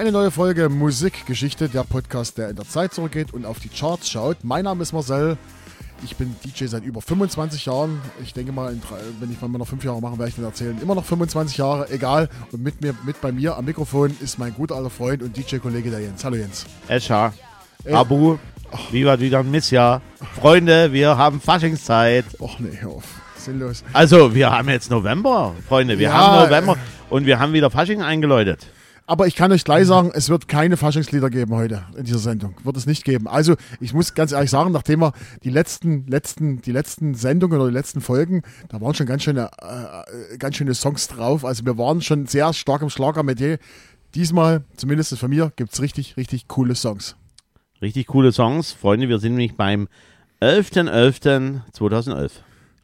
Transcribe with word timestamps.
Eine 0.00 0.12
neue 0.12 0.30
Folge 0.30 0.70
Musikgeschichte, 0.70 1.68
der 1.68 1.84
Podcast, 1.84 2.38
der 2.38 2.48
in 2.48 2.56
der 2.56 2.66
Zeit 2.66 2.94
zurückgeht 2.94 3.34
und 3.34 3.44
auf 3.44 3.58
die 3.58 3.68
Charts 3.68 4.08
schaut. 4.08 4.38
Mein 4.42 4.64
Name 4.64 4.82
ist 4.82 4.94
Marcel. 4.94 5.36
Ich 6.02 6.16
bin 6.16 6.34
DJ 6.42 6.68
seit 6.68 6.84
über 6.84 7.02
25 7.02 7.66
Jahren. 7.66 8.00
Ich 8.24 8.32
denke 8.32 8.50
mal, 8.50 8.74
drei, 8.88 8.96
wenn 9.20 9.30
ich 9.30 9.38
mal 9.42 9.48
noch 9.48 9.68
fünf 9.68 9.84
Jahre 9.84 10.00
machen, 10.00 10.18
werde 10.18 10.30
ich 10.30 10.36
dann 10.36 10.46
erzählen. 10.46 10.78
Immer 10.80 10.94
noch 10.94 11.04
25 11.04 11.58
Jahre, 11.58 11.90
egal. 11.90 12.30
Und 12.50 12.62
mit 12.62 12.80
mir, 12.80 12.94
mit 13.04 13.20
bei 13.20 13.30
mir 13.30 13.58
am 13.58 13.66
Mikrofon 13.66 14.16
ist 14.22 14.38
mein 14.38 14.54
guter 14.54 14.76
alter 14.76 14.88
Freund 14.88 15.22
und 15.22 15.36
DJ-Kollege 15.36 15.90
der 15.90 16.00
Jens. 16.00 16.24
Hallo 16.24 16.36
Jens. 16.36 16.64
Escha, 16.88 17.34
Abu, 17.92 18.38
Viva 18.90 19.20
wieder 19.20 19.42
Missja. 19.42 20.00
Freunde, 20.40 20.94
wir 20.94 21.18
haben 21.18 21.42
Faschingszeit. 21.42 22.24
Och 22.40 22.58
nee, 22.58 22.70
hör 22.80 22.92
auf. 22.92 23.04
Sinnlos. 23.36 23.84
Also, 23.92 24.34
wir 24.34 24.50
haben 24.50 24.70
jetzt 24.70 24.90
November, 24.90 25.54
Freunde. 25.68 25.98
Wir 25.98 26.08
Ja, 26.08 26.14
haben 26.14 26.44
November 26.46 26.78
und 27.10 27.26
wir 27.26 27.38
haben 27.38 27.52
wieder 27.52 27.70
Fasching 27.70 28.00
eingeläutet. 28.00 28.66
Aber 29.10 29.26
ich 29.26 29.34
kann 29.34 29.50
euch 29.50 29.64
gleich 29.64 29.88
sagen, 29.88 30.12
es 30.14 30.28
wird 30.28 30.46
keine 30.46 30.76
Faschingslieder 30.76 31.30
geben 31.30 31.52
heute 31.52 31.82
in 31.96 32.04
dieser 32.04 32.20
Sendung. 32.20 32.54
Wird 32.62 32.76
es 32.76 32.86
nicht 32.86 33.04
geben. 33.04 33.26
Also, 33.26 33.56
ich 33.80 33.92
muss 33.92 34.14
ganz 34.14 34.30
ehrlich 34.30 34.50
sagen, 34.50 34.70
nachdem 34.70 35.00
wir 35.00 35.14
die 35.42 35.50
letzten, 35.50 36.06
letzten, 36.06 36.62
die 36.62 36.70
letzten 36.70 37.14
Sendungen 37.14 37.58
oder 37.58 37.70
die 37.70 37.76
letzten 37.76 38.02
Folgen, 38.02 38.42
da 38.68 38.80
waren 38.80 38.94
schon 38.94 39.06
ganz 39.06 39.24
schöne, 39.24 39.50
äh, 39.60 40.38
ganz 40.38 40.54
schöne 40.54 40.74
Songs 40.74 41.08
drauf. 41.08 41.44
Also, 41.44 41.66
wir 41.66 41.76
waren 41.76 42.00
schon 42.02 42.26
sehr 42.26 42.52
stark 42.52 42.82
im 42.82 42.88
Schlagermetier. 42.88 43.58
Diesmal, 44.14 44.62
zumindest 44.76 45.18
von 45.18 45.28
mir, 45.28 45.50
gibt 45.56 45.72
es 45.72 45.82
richtig, 45.82 46.16
richtig 46.16 46.46
coole 46.46 46.76
Songs. 46.76 47.16
Richtig 47.82 48.06
coole 48.06 48.30
Songs. 48.30 48.70
Freunde, 48.70 49.08
wir 49.08 49.18
sind 49.18 49.32
nämlich 49.32 49.56
beim 49.56 49.88
11.11.2011. 50.40 52.30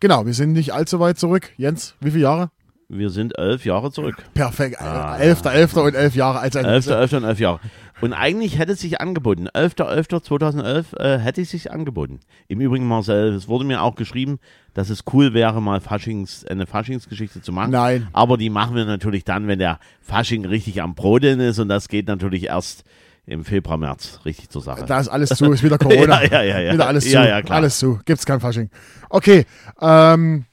Genau, 0.01 0.27
wir 0.27 0.35
sind 0.35 0.55
nicht 0.55 0.75
allzu 0.75 0.99
weit 0.99 1.21
zurück. 1.21 1.53
Jens, 1.57 1.95
wie 2.01 2.11
viele 2.11 2.25
Jahre? 2.25 2.51
Wir 2.89 3.11
sind 3.11 3.37
elf 3.37 3.65
Jahre 3.65 3.91
zurück. 3.91 4.17
Perfekt. 4.35 4.81
Ah. 4.81 5.17
Elfter, 5.19 5.53
Elfter 5.53 5.83
und 5.83 5.95
elf 5.95 6.15
Jahre 6.15 6.39
als 6.39 6.55
ein 6.55 6.65
11.11. 6.65 7.17
und 7.17 7.25
elf 7.25 7.41
Jahre. 7.41 7.61
Und 8.01 8.13
eigentlich 8.13 8.59
hätte 8.59 8.73
es 8.73 8.81
sich 8.81 9.01
angeboten. 9.01 9.49
11.11.2011 9.49 10.97
äh, 10.99 11.19
hätte 11.19 11.41
es 11.41 11.51
sich 11.51 11.73
angeboten. 11.73 12.21
Im 12.47 12.61
Übrigen, 12.61 12.87
Marcel, 12.87 13.35
es 13.35 13.49
wurde 13.49 13.65
mir 13.65 13.83
auch 13.83 13.97
geschrieben, 13.97 14.39
dass 14.75 14.91
es 14.91 15.03
cool 15.13 15.35
wäre, 15.35 15.61
mal 15.61 15.81
Faschings, 15.81 16.45
eine 16.45 16.67
Faschingsgeschichte 16.67 17.43
zu 17.43 17.53
machen. 17.53 17.73
Nein. 17.73 18.09
Aber 18.13 18.37
die 18.37 18.51
machen 18.51 18.77
wir 18.77 18.85
natürlich 18.85 19.25
dann, 19.25 19.49
wenn 19.49 19.59
der 19.59 19.81
Fasching 20.03 20.45
richtig 20.45 20.81
am 20.81 20.95
Brodeln 20.95 21.41
ist. 21.41 21.59
Und 21.59 21.69
das 21.69 21.89
geht 21.89 22.07
natürlich 22.07 22.45
erst 22.45 22.85
im 23.25 23.45
Februar, 23.45 23.79
März 23.79 24.21
richtig 24.25 24.51
zur 24.51 24.63
Sache. 24.63 24.85
Da 24.87 25.01
ist 25.01 25.09
alles 25.09 25.31
zu, 25.31 25.51
ist 25.51 25.65
wieder 25.65 25.79
Corona. 25.79 26.23
Ja, 26.23 26.43
ja, 26.43 26.43
ja, 26.43 26.61
ja. 26.61 26.73
Wieder 26.75 26.87
alles 26.87 27.05
zu. 27.05 27.11
Ja, 27.11 27.27
ja, 27.27 27.43
klar. 27.43 27.57
Alles 27.57 27.79
zu. 27.79 27.99
Gibt's 28.05 28.27
kein 28.27 28.39
Fasching. 28.39 28.71
Okay, 29.09 29.45
ähm, 29.81 30.45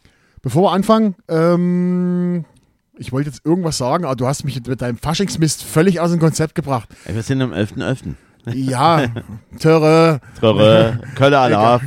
bevor 0.44 0.64
wir 0.64 0.72
anfangen, 0.74 1.16
ähm, 1.28 2.46
ich 3.00 3.12
wollte 3.12 3.32
jetzt 3.32 3.44
irgendwas 3.44 3.80
sagen, 3.80 4.06
aber 4.06 4.16
du 4.16 4.28
hast 4.28 4.44
mich 4.44 4.62
mit 4.68 4.82
deinem 4.82 4.98
Faschingsmist 4.98 5.64
völlig 5.64 6.00
aus 6.00 6.12
dem 6.12 6.20
Konzept 6.20 6.54
gebracht. 6.54 6.90
Ey, 7.06 7.16
Wir 7.16 7.24
sind 7.24 7.42
am 7.42 7.52
11.11. 7.52 8.14
Ja, 8.54 9.06
Töre, 9.58 10.20
Töre, 10.40 11.00
Kölle 11.16 11.40
Alarv. 11.40 11.82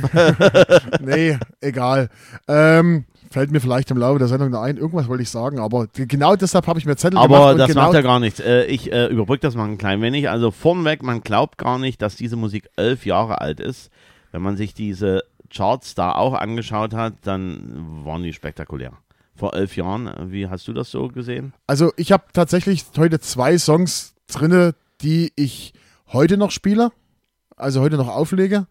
nee, 1.01 1.37
egal. 1.61 2.09
Ähm, 2.47 3.05
fällt 3.29 3.51
mir 3.51 3.59
vielleicht 3.59 3.91
im 3.91 3.97
Laufe 3.97 4.17
der 4.17 4.27
Sendung 4.27 4.49
noch 4.49 4.61
ein, 4.61 4.77
irgendwas 4.77 5.07
wollte 5.07 5.21
ich 5.21 5.29
sagen, 5.29 5.59
aber 5.59 5.85
genau 5.93 6.35
deshalb 6.35 6.65
habe 6.65 6.79
ich 6.79 6.87
mir 6.87 6.95
Zettel 6.95 7.21
gemacht. 7.21 7.29
Aber 7.29 7.55
das 7.55 7.67
genau, 7.67 7.83
macht 7.83 7.93
ja 7.93 8.01
gar 8.01 8.19
nichts. 8.19 8.39
Äh, 8.39 8.63
ich 8.65 8.91
äh, 8.91 9.05
überbrücke 9.05 9.41
das 9.41 9.55
mal 9.55 9.65
ein 9.65 9.77
klein 9.77 10.01
wenig. 10.01 10.29
Also 10.29 10.49
vornweg, 10.49 11.03
man 11.03 11.21
glaubt 11.21 11.59
gar 11.59 11.77
nicht, 11.77 12.01
dass 12.01 12.15
diese 12.15 12.37
Musik 12.37 12.69
elf 12.75 13.05
Jahre 13.05 13.39
alt 13.39 13.59
ist. 13.59 13.91
Wenn 14.31 14.41
man 14.41 14.57
sich 14.57 14.73
diese 14.73 15.23
Charts 15.49 15.95
da 15.95 16.13
auch 16.13 16.33
angeschaut 16.33 16.93
hat, 16.93 17.13
dann 17.23 18.03
waren 18.05 18.23
die 18.23 18.33
spektakulär. 18.33 18.93
Vor 19.35 19.53
elf 19.53 19.75
Jahren, 19.75 20.31
wie 20.31 20.47
hast 20.47 20.67
du 20.67 20.73
das 20.73 20.89
so 20.89 21.09
gesehen? 21.09 21.53
Also 21.67 21.91
ich 21.95 22.11
habe 22.11 22.23
tatsächlich 22.33 22.85
heute 22.97 23.19
zwei 23.19 23.57
Songs 23.57 24.15
drinne, 24.27 24.73
die 25.01 25.31
ich 25.35 25.73
heute 26.11 26.37
noch 26.37 26.51
spiele, 26.51 26.91
also 27.55 27.81
heute 27.81 27.97
noch 27.97 28.07
auflege 28.07 28.67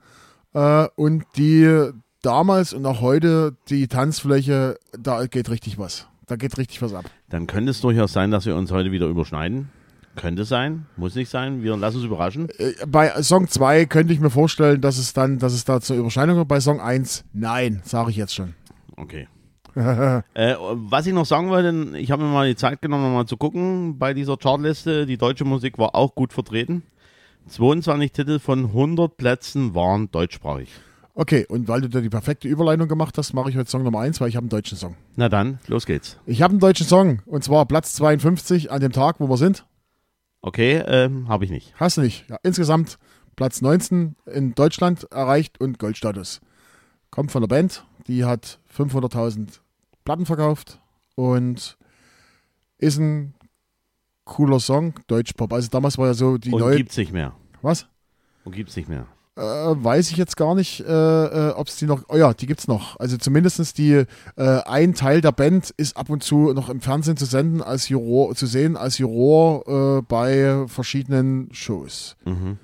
äh, 0.54 0.88
und 0.96 1.24
die 1.36 1.90
damals 2.22 2.72
und 2.72 2.84
auch 2.86 3.00
heute 3.00 3.56
die 3.68 3.86
Tanzfläche, 3.86 4.78
da 4.98 5.26
geht 5.26 5.50
richtig 5.50 5.78
was. 5.78 6.08
Da 6.26 6.34
geht 6.34 6.58
richtig 6.58 6.82
was 6.82 6.92
ab. 6.92 7.04
Dann 7.28 7.46
könnte 7.46 7.70
es 7.70 7.80
durchaus 7.80 8.12
sein, 8.12 8.32
dass 8.32 8.46
wir 8.46 8.56
uns 8.56 8.72
heute 8.72 8.90
wieder 8.90 9.06
überschneiden. 9.06 9.70
Könnte 10.16 10.44
sein, 10.44 10.86
muss 10.96 11.14
nicht 11.14 11.30
sein. 11.30 11.62
Wir 11.62 11.76
lassen 11.76 11.98
uns 11.98 12.06
überraschen. 12.06 12.48
Äh, 12.58 12.72
Bei 12.86 13.22
Song 13.22 13.48
2 13.48 13.86
könnte 13.86 14.12
ich 14.12 14.20
mir 14.20 14.30
vorstellen, 14.30 14.80
dass 14.80 14.98
es 14.98 15.12
dann, 15.12 15.38
dass 15.38 15.52
es 15.52 15.64
da 15.64 15.80
zur 15.80 15.96
Überschneidung 15.96 16.36
kommt. 16.36 16.48
Bei 16.48 16.60
Song 16.60 16.80
1, 16.80 17.24
nein, 17.32 17.82
sage 17.84 18.10
ich 18.10 18.16
jetzt 18.16 18.34
schon. 18.34 18.54
Okay. 18.96 19.28
äh, 19.76 20.54
was 20.58 21.06
ich 21.06 21.12
noch 21.12 21.26
sagen 21.26 21.50
wollte, 21.50 21.98
ich 21.98 22.10
habe 22.10 22.24
mir 22.24 22.30
mal 22.30 22.48
die 22.48 22.56
Zeit 22.56 22.80
genommen, 22.80 23.12
mal 23.12 23.26
zu 23.26 23.36
gucken 23.36 23.98
bei 23.98 24.14
dieser 24.14 24.38
Chartliste. 24.38 25.04
Die 25.04 25.18
deutsche 25.18 25.44
Musik 25.44 25.76
war 25.78 25.94
auch 25.94 26.14
gut 26.14 26.32
vertreten. 26.32 26.82
22 27.48 28.10
Titel 28.10 28.38
von 28.38 28.64
100 28.66 29.16
Plätzen 29.16 29.74
waren 29.74 30.10
deutschsprachig. 30.10 30.70
Okay, 31.14 31.46
und 31.48 31.68
weil 31.68 31.80
du 31.80 31.88
da 31.88 32.00
die 32.00 32.08
perfekte 32.10 32.48
Überleitung 32.48 32.88
gemacht 32.88 33.16
hast, 33.16 33.32
mache 33.32 33.48
ich 33.50 33.56
heute 33.56 33.70
Song 33.70 33.82
Nummer 33.82 34.00
1, 34.00 34.20
weil 34.20 34.28
ich 34.28 34.36
habe 34.36 34.44
einen 34.44 34.50
deutschen 34.50 34.76
Song. 34.76 34.96
Na 35.14 35.28
dann, 35.28 35.58
los 35.66 35.86
geht's. 35.86 36.18
Ich 36.26 36.42
habe 36.42 36.52
einen 36.52 36.60
deutschen 36.60 36.86
Song 36.86 37.20
und 37.24 37.44
zwar 37.44 37.64
Platz 37.66 37.94
52 37.94 38.70
an 38.70 38.80
dem 38.80 38.92
Tag, 38.92 39.16
wo 39.18 39.28
wir 39.28 39.36
sind. 39.36 39.64
Okay, 40.42 40.76
ähm, 40.86 41.28
habe 41.28 41.44
ich 41.44 41.50
nicht. 41.50 41.74
Hast 41.78 41.96
du 41.96 42.02
nicht. 42.02 42.28
Ja, 42.28 42.38
insgesamt 42.42 42.98
Platz 43.34 43.60
19 43.62 44.16
in 44.26 44.54
Deutschland 44.54 45.04
erreicht 45.12 45.60
und 45.60 45.78
Goldstatus. 45.78 46.40
Kommt 47.10 47.32
von 47.32 47.42
der 47.42 47.48
Band, 47.48 47.84
die 48.06 48.24
hat 48.24 48.58
500.000 48.76 49.60
Platten 50.04 50.26
verkauft 50.26 50.80
und 51.14 51.76
ist 52.78 52.98
ein 52.98 53.34
cooler 54.24 54.60
Song, 54.60 54.94
Deutschpop. 55.06 55.52
Also 55.52 55.68
damals 55.70 55.98
war 55.98 56.06
ja 56.08 56.14
so 56.14 56.38
die 56.38 56.52
Und 56.52 56.60
neue. 56.60 56.76
gibt's 56.76 56.96
nicht 56.96 57.12
mehr. 57.12 57.34
Was? 57.62 57.86
Und 58.44 58.54
gibt's 58.54 58.76
nicht 58.76 58.88
mehr. 58.88 59.06
Äh, 59.36 59.42
weiß 59.42 60.10
ich 60.10 60.16
jetzt 60.16 60.38
gar 60.38 60.54
nicht, 60.54 60.80
äh, 60.80 60.84
äh, 60.86 61.50
ob 61.50 61.68
es 61.68 61.76
die 61.76 61.84
noch. 61.84 62.04
Oh 62.08 62.16
ja, 62.16 62.32
die 62.32 62.46
gibt's 62.46 62.68
noch. 62.68 62.98
Also 62.98 63.18
zumindestens 63.18 63.74
die 63.74 64.04
äh, 64.36 64.60
ein 64.64 64.94
Teil 64.94 65.20
der 65.20 65.32
Band 65.32 65.74
ist 65.76 65.96
ab 65.98 66.08
und 66.08 66.22
zu 66.22 66.54
noch 66.54 66.70
im 66.70 66.80
Fernsehen 66.80 67.18
zu 67.18 67.26
senden, 67.26 67.60
als 67.60 67.90
Juror, 67.90 68.34
zu 68.34 68.46
sehen 68.46 68.78
als 68.78 68.96
Juror 68.96 69.98
äh, 69.98 70.02
bei 70.08 70.64
verschiedenen 70.68 71.48
Shows. 71.52 72.16
Mhm. 72.24 72.56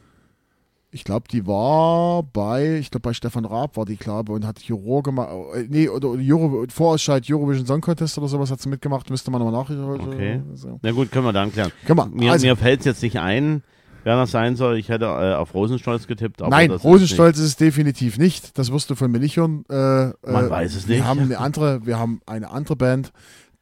Ich 0.95 1.05
glaube, 1.05 1.27
die 1.31 1.47
war 1.47 2.23
bei, 2.23 2.77
ich 2.79 2.91
glaube 2.91 3.03
bei 3.03 3.13
Stefan 3.13 3.45
Raab 3.45 3.77
war 3.77 3.85
die, 3.85 3.97
glaube 3.97 4.33
und 4.33 4.47
hat 4.47 4.61
Juror 4.61 5.03
gemacht, 5.03 5.29
äh, 5.55 5.67
nee, 5.69 5.89
oder, 5.91 6.09
oder 6.09 6.23
Euro, 6.23 6.65
Vorausscheid 6.71 7.23
Eurovision 7.31 7.67
Song 7.67 7.83
Contest 7.83 8.17
oder 8.17 8.29
sowas 8.29 8.51
hat 8.51 8.63
sie 8.63 8.71
mitgemacht, 8.71 9.11
müsste 9.11 9.31
man 9.31 9.43
nochmal 9.43 9.61
nachschauen. 9.61 10.01
Okay. 10.01 10.41
So. 10.55 10.79
Na 10.83 10.93
gut, 10.93 11.13
können 11.13 11.27
wir 11.27 11.33
dann 11.35 11.53
klären. 11.53 11.71
Können 11.87 11.99
wir, 11.99 12.07
Mir, 12.07 12.33
also, 12.33 12.47
mir 12.47 12.57
fällt's 12.57 12.87
jetzt 12.87 13.03
nicht 13.03 13.19
ein, 13.21 13.63
wer 14.05 14.17
das 14.17 14.31
sein 14.31 14.57
soll. 14.57 14.79
Ich 14.79 14.89
hätte 14.89 15.05
äh, 15.07 15.35
auf 15.35 15.55
Rosenstolz 15.55 16.07
getippt. 16.07 16.43
Aber 16.43 16.51
nein, 16.51 16.69
das 16.69 16.81
ist 16.81 16.85
Rosenstolz 16.85 17.39
ist 17.39 17.45
es 17.45 17.57
definitiv 17.57 18.19
nicht. 18.19 18.59
Das 18.59 18.73
wirst 18.73 18.91
du 18.91 18.95
von 18.95 19.11
mir 19.11 19.19
nicht 19.21 19.37
hören. 19.37 19.65
Äh, 19.69 19.75
Man 19.75 20.47
äh, 20.47 20.51
weiß 20.51 20.75
es 20.75 20.89
Wir 20.89 20.97
nicht. 20.99 21.05
haben 21.07 21.21
eine 21.21 21.39
andere, 21.41 21.87
wir 21.87 21.99
haben 21.99 22.21
eine 22.27 22.51
andere 22.51 22.77
Band, 22.77 23.13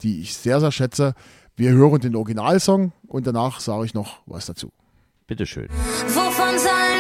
die 0.03 0.21
ich 0.21 0.35
sehr, 0.37 0.61
sehr 0.61 0.73
schätze. 0.73 1.15
Wir 1.57 1.73
hören 1.73 2.01
den 2.01 2.17
Originalsong 2.17 2.93
und 3.07 3.27
danach 3.27 3.61
sage 3.61 3.85
ich 3.85 3.95
noch 3.95 4.19
was 4.27 4.47
dazu. 4.47 4.73
Bitteschön. 5.27 5.69
Wovon 6.09 6.59
sollen 6.59 7.00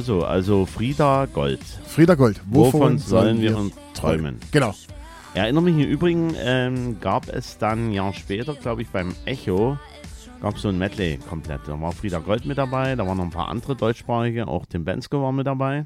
So, 0.00 0.20
so, 0.20 0.24
also 0.24 0.64
Frieda 0.64 1.26
Gold. 1.26 1.60
Frieda 1.84 2.14
Gold, 2.14 2.40
Wovon, 2.46 2.96
sollen 2.96 3.42
wir 3.42 3.58
uns 3.58 3.74
träumen? 3.92 4.38
Genau. 4.50 4.74
Erinnere 5.34 5.62
mich 5.62 5.74
im 5.74 5.90
Übrigen, 5.90 6.34
ähm, 6.38 6.98
gab 7.00 7.28
es 7.28 7.58
dann 7.58 7.88
ein 7.88 7.92
Jahr 7.92 8.14
später, 8.14 8.54
glaube 8.54 8.80
ich, 8.80 8.88
beim 8.88 9.14
Echo, 9.26 9.76
gab 10.40 10.56
es 10.56 10.62
so 10.62 10.68
ein 10.68 10.78
Medley 10.78 11.18
komplett. 11.28 11.60
Da 11.66 11.78
war 11.78 11.92
Frieda 11.92 12.18
Gold 12.18 12.46
mit 12.46 12.56
dabei, 12.56 12.96
da 12.96 13.06
waren 13.06 13.18
noch 13.18 13.24
ein 13.24 13.30
paar 13.30 13.48
andere 13.48 13.76
deutschsprachige, 13.76 14.48
auch 14.48 14.64
Tim 14.64 14.84
Bensko 14.84 15.20
war 15.20 15.32
mit 15.32 15.46
dabei. 15.46 15.84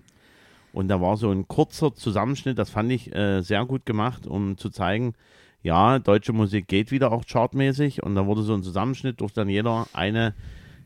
Und 0.73 0.87
da 0.87 1.01
war 1.01 1.17
so 1.17 1.33
ein 1.33 1.49
kurzer 1.49 1.93
Zusammenschnitt, 1.95 2.57
das 2.57 2.71
fand 2.71 2.93
ich 2.93 3.13
äh, 3.15 3.43
sehr 3.43 3.65
gut 3.65 3.85
gemacht, 3.85 4.29
um 4.29 4.57
zu 4.57 4.71
zeigen, 4.71 5.15
ja, 5.63 5.99
deutsche 5.99 6.33
Musik 6.33 6.69
geht 6.69 6.93
wieder 6.93 7.11
auch 7.11 7.25
chartmäßig. 7.27 8.05
Und 8.05 8.15
da 8.15 8.27
wurde 8.27 8.43
so 8.43 8.55
ein 8.55 8.63
Zusammenschnitt, 8.63 9.21
durfte 9.21 9.41
dann 9.41 9.49
jeder 9.49 9.89
eine 9.93 10.35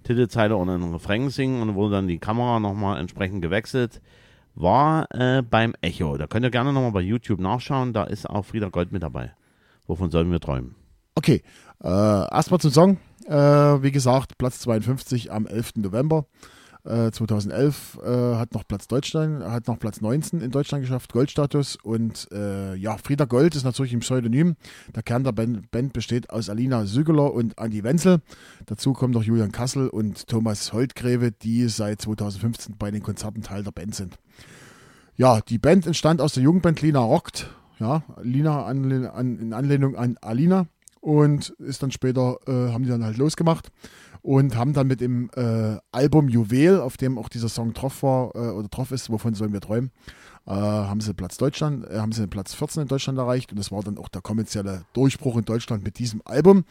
Titelzeile 0.05 0.57
oder 0.57 0.75
einen 0.75 0.93
Refrain 0.93 1.31
singen 1.31 1.63
und 1.63 1.75
wurde 1.75 1.97
dann 1.97 2.09
die 2.09 2.19
Kamera 2.19 2.61
nochmal 2.61 3.01
entsprechend 3.01 3.43
gewechselt. 3.43 4.01
War 4.55 5.07
äh, 5.15 5.43
beim 5.43 5.75
Echo. 5.81 6.17
Da 6.17 6.27
könnt 6.27 6.45
ihr 6.45 6.51
gerne 6.51 6.73
nochmal 6.73 6.93
bei 6.93 7.01
YouTube 7.01 7.41
nachschauen, 7.41 7.93
da 7.93 8.05
ist 8.05 8.29
auch 8.29 8.45
Frieda 8.45 8.69
Gold 8.69 8.93
mit 8.93 9.03
dabei. 9.03 9.33
Wovon 9.87 10.11
sollen 10.11 10.31
wir 10.31 10.41
träumen? 10.41 10.75
Okay, 11.15 11.43
äh, 11.83 11.89
erstmal 11.89 12.61
zum 12.61 12.71
Song. 12.71 12.99
Äh, 13.27 13.35
wie 13.35 13.93
gesagt, 13.93 14.39
Platz 14.39 14.61
52 14.61 15.33
am 15.33 15.47
11. 15.47 15.77
November. 15.77 16.27
Äh, 16.89 17.13
2011 17.13 17.99
äh, 18.03 18.37
hat 18.37 18.55
noch 18.55 18.67
Platz 18.67 18.89
Deutschland, 18.89 19.45
hat 19.45 19.67
noch 19.69 19.79
Platz 19.79 20.01
19 20.01 20.41
in 20.41 20.51
Deutschland 20.51 20.85
geschafft, 20.85 21.13
Goldstatus 21.13 21.77
und 21.77 22.29
äh, 22.33 22.75
ja, 22.77 22.97
Frieda 22.97 23.27
Gold 23.27 23.55
ist 23.55 23.65
natürlich 23.65 23.93
ein 23.93 24.01
Pseudonym. 24.01 24.57
Der 24.95 25.03
Kern 25.03 25.23
der 25.23 25.33
Band, 25.33 25.71
Band 25.71 25.93
besteht 25.93 26.31
aus 26.31 26.49
Alina 26.49 26.87
Sügeler 26.87 27.35
und 27.35 27.59
Andi 27.59 27.85
Wenzel. 27.85 28.23
Dazu 28.65 28.95
kommen 28.95 29.13
noch 29.13 29.23
Julian 29.23 29.53
Kassel 29.53 29.89
und 29.89 30.29
Thomas 30.29 30.73
Holtgreve, 30.73 31.31
die 31.31 31.69
seit 31.69 32.01
2015 32.01 32.77
bei 32.79 32.91
den 32.91 33.03
Konzerten 33.03 33.43
Teil 33.43 33.65
der 33.65 33.73
Band 33.73 33.95
sind. 33.95 34.19
Ja, 35.17 35.41
die 35.43 35.59
Band 35.59 35.87
entstand 35.87 36.23
aus 36.23 36.33
der 36.33 36.43
Jugendband 36.43 36.81
Lina 36.81 37.01
Rockt, 37.01 37.51
ja, 37.81 38.03
Lina 38.23 38.65
an, 38.65 39.05
an, 39.05 39.39
in 39.39 39.53
Anlehnung 39.53 39.95
an 39.95 40.17
Alina 40.23 40.69
und 41.01 41.51
ist 41.59 41.83
dann 41.83 41.91
später, 41.91 42.39
äh, 42.47 42.73
haben 42.73 42.85
die 42.85 42.91
dann 42.91 43.05
halt 43.05 43.19
losgemacht 43.19 43.71
und 44.23 44.57
haben 44.57 44.73
dann 44.73 44.87
mit 44.87 45.01
dem 45.01 45.31
äh, 45.37 45.77
Album 45.93 46.29
Juwel, 46.29 46.81
auf 46.81 46.97
dem 46.97 47.19
auch 47.19 47.29
dieser 47.29 47.49
Song 47.49 47.73
drauf 47.73 48.03
war 48.03 48.35
äh, 48.35 48.51
oder 48.51 48.69
drauf 48.69 48.91
ist, 48.91 49.11
wovon 49.11 49.35
sollen 49.35 49.53
wir 49.53 49.61
träumen, 49.61 49.91
äh, 50.47 50.53
haben 50.53 51.01
sie 51.01 51.15
Platz 51.15 51.37
Deutschland, 51.37 51.87
äh, 51.89 51.99
haben 51.99 52.13
sie 52.13 52.27
Platz 52.27 52.55
14 52.55 52.83
in 52.83 52.89
Deutschland 52.89 53.19
erreicht 53.19 53.51
und 53.51 53.59
das 53.59 53.71
war 53.71 53.83
dann 53.83 53.99
auch 53.99 54.09
der 54.09 54.23
kommerzielle 54.23 54.83
Durchbruch 54.93 55.37
in 55.37 55.45
Deutschland 55.45 55.85
mit 55.85 55.99
diesem 55.99 56.23
Album. 56.25 56.65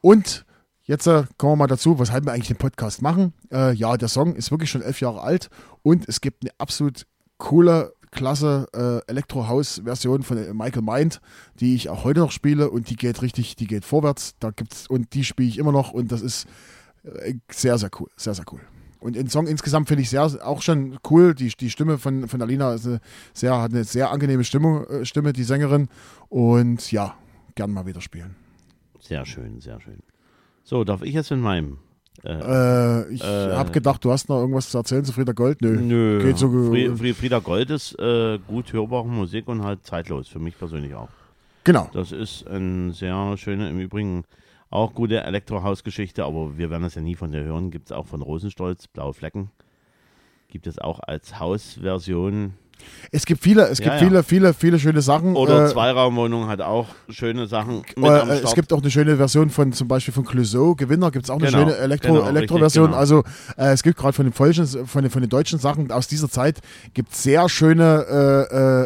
Und 0.00 0.46
jetzt 0.84 1.06
äh, 1.06 1.24
kommen 1.36 1.52
wir 1.52 1.56
mal 1.56 1.66
dazu, 1.66 1.98
weshalb 1.98 2.24
wir 2.24 2.32
eigentlich 2.32 2.48
den 2.48 2.56
Podcast 2.56 3.02
machen. 3.02 3.32
Äh, 3.52 3.74
ja, 3.74 3.96
der 3.96 4.08
Song 4.08 4.34
ist 4.34 4.50
wirklich 4.50 4.70
schon 4.70 4.82
elf 4.82 5.00
Jahre 5.00 5.22
alt 5.22 5.50
und 5.82 6.08
es 6.08 6.20
gibt 6.20 6.42
eine 6.42 6.52
absolut 6.58 7.06
coole 7.38 7.92
klasse 8.10 8.66
äh, 8.74 9.10
Elektro-House-Version 9.10 10.22
von 10.22 10.38
äh, 10.38 10.54
Michael 10.54 10.82
Mind, 10.82 11.20
die 11.60 11.74
ich 11.74 11.88
auch 11.88 12.04
heute 12.04 12.20
noch 12.20 12.32
spiele 12.32 12.70
und 12.70 12.90
die 12.90 12.96
geht 12.96 13.22
richtig, 13.22 13.56
die 13.56 13.66
geht 13.66 13.84
vorwärts. 13.84 14.34
Da 14.40 14.50
gibt's 14.50 14.86
und 14.86 15.14
die 15.14 15.24
spiele 15.24 15.48
ich 15.48 15.58
immer 15.58 15.72
noch 15.72 15.92
und 15.92 16.12
das 16.12 16.20
ist 16.20 16.46
sehr, 17.50 17.78
sehr 17.78 17.90
cool, 18.00 18.08
sehr, 18.16 18.34
sehr 18.34 18.44
cool. 18.52 18.60
Und 19.00 19.14
den 19.14 19.28
Song 19.28 19.46
insgesamt 19.46 19.86
finde 19.88 20.02
ich 20.02 20.10
sehr, 20.10 20.24
auch 20.44 20.60
schon 20.60 20.98
cool. 21.08 21.34
Die, 21.34 21.48
die 21.50 21.70
Stimme 21.70 21.98
von, 21.98 22.26
von 22.28 22.42
Alina 22.42 22.74
ist 22.74 22.86
eine 22.86 23.00
sehr, 23.32 23.60
hat 23.60 23.70
eine 23.72 23.84
sehr 23.84 24.10
angenehme 24.10 24.42
Stimmung, 24.42 24.84
äh, 24.86 25.04
Stimme, 25.04 25.32
die 25.32 25.44
Sängerin. 25.44 25.88
Und 26.28 26.90
ja, 26.90 27.14
gern 27.54 27.70
mal 27.70 27.86
wieder 27.86 28.00
spielen. 28.00 28.34
Sehr 29.00 29.24
schön, 29.24 29.60
sehr 29.60 29.80
schön. 29.80 29.98
So, 30.64 30.82
darf 30.84 31.02
ich 31.02 31.14
jetzt 31.14 31.30
in 31.30 31.40
meinem? 31.40 31.78
Äh, 32.24 32.32
Äh, 32.32 33.12
ich 33.12 33.22
Äh. 33.22 33.54
habe 33.54 33.70
gedacht, 33.70 34.04
du 34.04 34.10
hast 34.10 34.28
noch 34.28 34.40
irgendwas 34.40 34.68
zu 34.70 34.78
erzählen 34.78 35.04
zu 35.04 35.12
Frieda 35.12 35.32
Gold. 35.32 35.62
Nö. 35.62 35.80
nö. 35.80 36.20
Geht 36.20 36.36
so 36.36 36.48
Fri- 36.48 36.90
Fri- 36.96 37.14
Frieda 37.14 37.38
Gold 37.38 37.70
ist 37.70 37.96
äh, 38.00 38.40
gut 38.48 38.72
hörbare 38.72 39.06
Musik 39.06 39.46
und 39.46 39.62
halt 39.62 39.86
zeitlos, 39.86 40.26
für 40.26 40.40
mich 40.40 40.58
persönlich 40.58 40.94
auch. 40.96 41.08
Genau. 41.62 41.88
Das 41.92 42.10
ist 42.10 42.46
eine 42.48 42.92
sehr 42.92 43.36
schöne, 43.36 43.70
im 43.70 43.78
Übrigen 43.78 44.24
auch 44.70 44.94
gute 44.94 45.22
Elektrohausgeschichte, 45.22 46.24
aber 46.24 46.58
wir 46.58 46.70
werden 46.70 46.82
das 46.82 46.94
ja 46.94 47.02
nie 47.02 47.14
von 47.14 47.32
der 47.32 47.44
hören. 47.44 47.70
Gibt 47.70 47.86
es 47.86 47.92
auch 47.92 48.06
von 48.06 48.22
Rosenstolz, 48.22 48.88
Blaue 48.88 49.14
Flecken. 49.14 49.50
Gibt 50.48 50.66
es 50.66 50.78
auch 50.78 51.00
als 51.00 51.38
Hausversion. 51.38 52.54
Es 53.10 53.24
gibt 53.24 53.42
viele, 53.42 53.68
es 53.68 53.78
gibt 53.80 53.94
ja. 53.94 53.98
viele, 53.98 54.22
viele, 54.22 54.52
viele 54.54 54.78
schöne 54.78 55.00
Sachen. 55.00 55.34
Oder 55.36 55.66
äh, 55.66 55.72
Zweiraumwohnung 55.72 56.46
hat 56.48 56.60
auch 56.60 56.86
schöne 57.08 57.46
Sachen 57.46 57.82
Äh, 57.96 58.06
äh, 58.06 58.40
es 58.42 58.54
gibt 58.54 58.72
auch 58.72 58.80
eine 58.82 58.90
schöne 58.90 59.16
Version 59.16 59.50
von 59.50 59.72
zum 59.72 59.88
Beispiel 59.88 60.12
von 60.12 60.24
Clouseau, 60.24 60.74
Gewinner, 60.74 61.10
gibt 61.10 61.24
es 61.24 61.30
auch 61.30 61.36
eine 61.38 61.46
Genau, 61.46 61.58
schöne 61.60 61.76
Elektro, 61.76 62.14
genau, 62.14 62.26
Elektro-Version. 62.28 62.86
richtig, 62.94 62.98
Also 63.00 63.24
äh, 63.56 63.72
es 63.72 63.82
gibt 63.82 63.96
gerade 63.96 64.12
von 64.12 64.26
den 64.26 64.32
falschen, 64.32 64.66
von 64.66 65.02
den, 65.02 65.10
von 65.10 65.22
den 65.22 65.30
deutschen 65.30 65.58
Sachen 65.58 65.90
aus 65.90 66.06
dieser 66.08 66.28
Zeit 66.28 66.58
gibt 66.94 67.12
es 67.12 67.22
sehr 67.22 67.48
schöne 67.48 68.04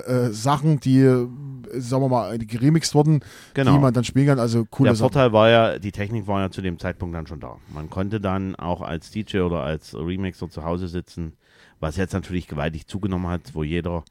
äh, 0.04 0.26
äh, 0.28 0.32
Sachen, 0.32 0.78
die, 0.80 1.02
sagen 1.02 2.02
wir 2.04 2.08
mal, 2.08 2.38
geremixed 2.38 2.94
wurden, 2.94 3.20
Genau. 3.54 3.72
die 3.72 3.78
man 3.78 3.92
dann 3.94 4.04
spielen 4.04 4.26
kann. 4.26 4.38
Also 4.38 4.64
coole 4.70 4.88
Der 4.90 4.94
Sachen. 4.96 5.10
Vorteil 5.12 5.32
war 5.32 5.48
ja, 5.50 5.78
die 5.78 5.92
Technik 5.92 6.26
war 6.26 6.40
ja 6.40 6.50
zu 6.50 6.62
dem 6.62 6.78
Zeitpunkt 6.78 7.14
dann 7.14 7.26
schon 7.26 7.40
da. 7.40 7.56
Man 7.74 7.90
konnte 7.90 8.20
dann 8.20 8.54
auch 8.56 8.82
als 8.82 9.10
DJ 9.10 9.38
oder 9.40 9.60
als 9.60 9.94
Remixer 9.94 10.48
zu 10.48 10.64
Hause 10.64 10.88
sitzen, 10.88 11.32
was 11.82 11.96
jetzt 11.96 12.14
natürlich 12.14 12.46
gewaltig 12.46 12.86
zugenommen 12.86 13.26
hat, 13.26 13.54
wo 13.54 13.64
jeder 13.64 14.04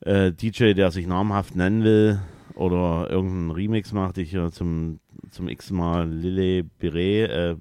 äh, 0.00 0.32
DJ, 0.32 0.72
der 0.72 0.90
sich 0.90 1.06
namhaft 1.06 1.54
nennen 1.54 1.84
will 1.84 2.20
oder 2.54 3.08
irgendeinen 3.10 3.50
Remix 3.50 3.92
macht, 3.92 4.16
ich 4.18 4.30
hier 4.30 4.50
zum, 4.50 4.98
zum 5.30 5.48
x 5.48 5.70
Mal 5.70 6.08
Lille 6.08 6.64
Beret, 6.64 7.30
äh, 7.30 7.56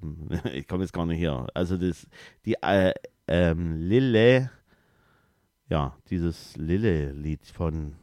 ich 0.53 0.67
komme 0.67 0.83
jetzt 0.83 0.93
gar 0.93 1.05
nicht 1.05 1.19
her. 1.19 1.47
Also 1.53 1.77
das, 1.77 2.07
die 2.45 2.55
äh, 2.61 2.93
ähm, 3.27 3.75
Lille, 3.81 4.49
ja, 5.67 5.95
dieses 6.09 6.55
Lille-Lied 6.55 7.45
von 7.53 7.95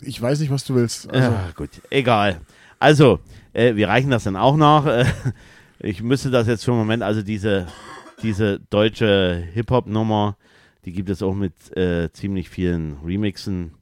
Ich 0.00 0.22
weiß 0.22 0.38
nicht, 0.40 0.50
was 0.50 0.64
du 0.64 0.76
willst. 0.76 1.10
Also, 1.10 1.30
ja, 1.30 1.50
gut, 1.56 1.70
egal. 1.90 2.40
Also, 2.78 3.18
äh, 3.52 3.74
wir 3.74 3.88
reichen 3.88 4.10
das 4.10 4.24
dann 4.24 4.36
auch 4.36 4.56
nach. 4.56 5.06
Ich 5.82 6.02
müsste 6.02 6.30
das 6.30 6.46
jetzt 6.46 6.62
für 6.62 6.72
einen 6.72 6.80
Moment, 6.80 7.02
also 7.02 7.22
diese, 7.22 7.66
diese 8.22 8.60
deutsche 8.60 9.44
Hip-Hop-Nummer, 9.52 10.36
die 10.84 10.92
gibt 10.92 11.10
es 11.10 11.22
auch 11.22 11.34
mit 11.34 11.76
äh, 11.76 12.10
ziemlich 12.12 12.48
vielen 12.48 12.98
Remixen 13.04 13.72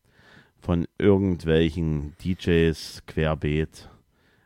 von 0.61 0.87
irgendwelchen 0.99 2.15
DJs 2.25 3.03
querbeet. 3.07 3.89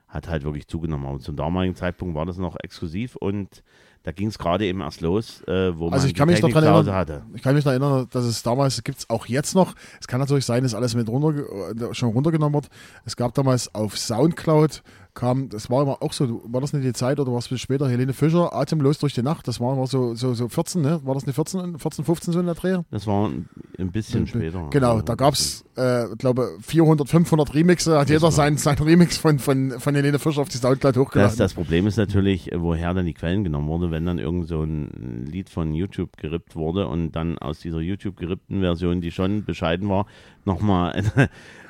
Hat 0.09 0.29
halt 0.29 0.45
wirklich 0.45 0.67
zugenommen. 0.67 1.07
Aber 1.07 1.21
zum 1.21 1.37
damaligen 1.37 1.75
Zeitpunkt 1.75 2.15
war 2.15 2.27
das 2.27 2.37
noch 2.37 2.57
exklusiv 2.63 3.17
und 3.17 3.63
da 4.03 4.11
ging 4.11 4.29
es 4.29 4.39
gerade 4.39 4.67
eben 4.67 4.81
erst 4.81 5.01
los, 5.01 5.43
äh, 5.47 5.79
wo 5.79 5.89
Also 5.89 6.03
man 6.03 6.07
ich 6.09 6.15
kann 6.15 6.29
mich 6.29 6.43
noch 6.43 6.51
dran 6.51 6.65
zu 6.65 6.71
Hause 6.71 6.91
erinnern, 6.91 6.95
hatte. 6.97 7.23
Ich 7.35 7.43
kann 7.43 7.55
mich 7.55 7.65
noch 7.65 7.71
erinnern, 7.71 8.09
dass 8.11 8.25
es 8.25 8.43
damals, 8.43 8.83
gibt 8.83 8.99
es 8.99 9.09
auch 9.09 9.27
jetzt 9.27 9.55
noch, 9.55 9.75
es 10.01 10.09
kann 10.09 10.19
natürlich 10.19 10.45
sein, 10.45 10.65
dass 10.65 10.75
alles 10.75 10.97
mit 10.97 11.09
runter, 11.09 11.39
äh, 11.71 11.95
schon 11.95 12.11
runtergenommen 12.11 12.55
wird. 12.55 12.69
Es 13.05 13.17
gab 13.17 13.33
damals 13.35 13.73
auf 13.75 13.97
Soundcloud, 13.97 14.83
kam, 15.15 15.49
das 15.51 15.69
war 15.69 15.83
immer 15.83 16.03
auch 16.03 16.13
so, 16.15 16.43
war 16.47 16.61
das 16.63 16.73
nicht 16.73 16.85
die 16.87 16.93
Zeit 16.95 17.21
oder 17.21 17.31
war 17.33 17.39
es 17.39 17.49
bis 17.49 17.61
später, 17.61 17.89
Helene 17.89 18.13
Fischer, 18.15 18.55
Atemlos 18.55 18.99
durch 18.99 19.13
die 19.13 19.23
Nacht, 19.23 19.47
das 19.47 19.61
war 19.61 19.75
immer 19.75 19.87
so, 19.87 20.15
so, 20.15 20.33
so 20.33 20.49
14, 20.49 20.81
ne? 20.81 21.01
War 21.05 21.15
das 21.15 21.27
nicht 21.27 21.35
14, 21.35 21.79
14, 21.79 22.05
15 22.05 22.33
so 22.33 22.41
in 22.41 22.47
der 22.47 22.55
Dreh? 22.55 22.79
Das 22.91 23.07
war 23.07 23.29
ein, 23.29 23.47
bisschen 23.93 24.27
später. 24.27 24.69
Genau, 24.71 24.93
Also, 24.93 25.03
da 25.05 25.15
gab 25.15 25.35
es, 25.35 25.65
äh, 25.77 26.07
glaube 26.17 26.57
400, 26.63 27.09
500 27.09 27.53
Remixe, 27.55 27.99
hat 27.99 28.09
jeder 28.09 28.23
war- 28.23 28.33
seinen, 28.33 28.57
seinen 28.57 28.79
Remix 28.79 29.19
von, 29.19 29.39
von, 29.39 29.73
von 29.79 29.95
Helene 29.95 30.19
Fischer 30.19 30.41
auf 30.41 30.49
die 30.49 30.57
Soundcloud 30.57 30.97
Das, 30.97 31.03
hochgeladen. 31.03 31.37
das 31.39 31.53
Problem 31.55 31.87
ist 31.87 31.99
natürlich, 31.99 32.51
äh, 32.51 32.61
woher 32.63 32.95
dann 32.95 33.05
die 33.05 33.15
Quellen 33.15 33.45
genommen 33.45 33.69
wurde, 33.69 33.91
wenn 33.91 34.07
dann 34.07 34.19
irgend 34.19 34.49
so 34.49 34.63
ein 34.63 35.27
Lied 35.31 35.51
von 35.51 35.75
YouTube 35.75 36.17
gerippt 36.17 36.57
wurde 36.57 36.89
und 36.89 37.13
dann 37.13 37.37
aus 37.39 37.61
dieser 37.61 37.81
YouTube 37.81 38.17
gerippten 38.17 38.61
Version, 38.61 39.01
die 39.03 39.11
schon 39.11 39.45
bescheiden 39.45 39.89
war, 39.91 40.07
nochmal, 40.47 41.03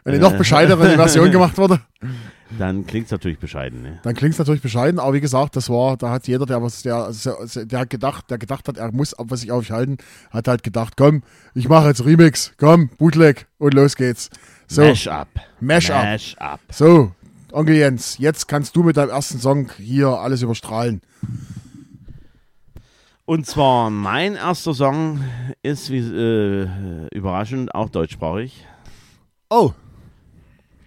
Wenn 0.04 0.14
die 0.14 0.20
noch 0.20 0.36
bescheidenere 0.36 0.90
Version 0.96 1.30
gemacht 1.32 1.58
wurde. 1.58 1.80
dann 2.58 2.86
klingt 2.86 3.06
es 3.06 3.12
natürlich 3.12 3.38
bescheiden. 3.38 3.82
Ne? 3.82 4.00
Dann 4.02 4.14
klingt 4.14 4.32
es 4.32 4.38
natürlich 4.38 4.62
bescheiden, 4.62 4.98
aber 4.98 5.14
wie 5.14 5.20
gesagt, 5.20 5.56
das 5.56 5.68
war, 5.68 5.96
da 5.96 6.10
hat 6.10 6.28
jeder, 6.28 6.46
der 6.46 6.62
was, 6.62 6.82
der, 6.82 7.12
der 7.64 7.78
hat 7.78 7.90
gedacht, 7.90 8.30
der 8.30 8.38
gedacht 8.38 8.68
hat, 8.68 8.76
er 8.78 8.92
muss 8.92 9.14
auf 9.14 9.26
was 9.28 9.40
sich 9.40 9.52
aufhalten, 9.52 9.98
hat 10.30 10.48
halt 10.48 10.62
gedacht, 10.62 10.94
komm, 10.96 11.22
ich 11.54 11.68
mache 11.68 11.88
jetzt 11.88 12.04
Remix, 12.04 12.52
komm, 12.56 12.88
Bootleg 12.98 13.46
und 13.58 13.74
los 13.74 13.96
geht's. 13.96 14.30
So, 14.66 14.82
Mash-up. 14.82 15.28
Mash-up. 15.60 16.04
Mash-up. 16.04 16.60
so, 16.70 17.12
Onkel 17.52 17.76
Jens, 17.76 18.16
jetzt 18.18 18.48
kannst 18.48 18.74
du 18.76 18.82
mit 18.82 18.96
deinem 18.96 19.10
ersten 19.10 19.38
Song 19.38 19.70
hier 19.76 20.08
alles 20.08 20.42
überstrahlen. 20.42 21.02
Und 23.24 23.46
zwar 23.46 23.90
mein 23.90 24.34
erster 24.34 24.74
Song 24.74 25.20
ist, 25.62 25.90
wie 25.90 25.98
äh, 25.98 26.68
überraschend, 27.12 27.74
auch 27.74 27.88
deutschsprachig. 27.88 28.66
Oh, 29.48 29.72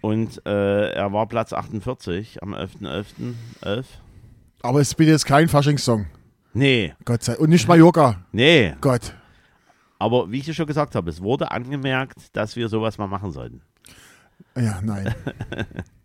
Und 0.05 0.45
äh, 0.45 0.91
er 0.91 1.11
war 1.13 1.25
Platz 1.27 1.51
48 1.51 2.43
am 2.43 2.53
11.11.11. 2.53 3.05
11. 3.63 3.87
aber 4.61 4.79
es 4.79 4.89
ist 4.93 4.99
jetzt 4.99 5.25
kein 5.25 5.47
Faschingssong. 5.47 6.05
Nee, 6.53 6.93
Gott 7.05 7.23
sei 7.23 7.35
Und 7.37 7.49
nicht 7.49 7.67
Mallorca. 7.67 8.23
nee. 8.31 8.75
Gott. 8.81 9.15
Aber 9.97 10.29
wie 10.31 10.37
ich 10.37 10.45
dir 10.45 10.53
schon 10.53 10.67
gesagt 10.67 10.93
habe, 10.93 11.09
es 11.09 11.23
wurde 11.23 11.49
angemerkt, 11.49 12.35
dass 12.35 12.55
wir 12.55 12.69
sowas 12.69 12.99
mal 12.99 13.07
machen 13.07 13.31
sollten. 13.31 13.63
Ja, 14.55 14.79
nein. 14.83 15.15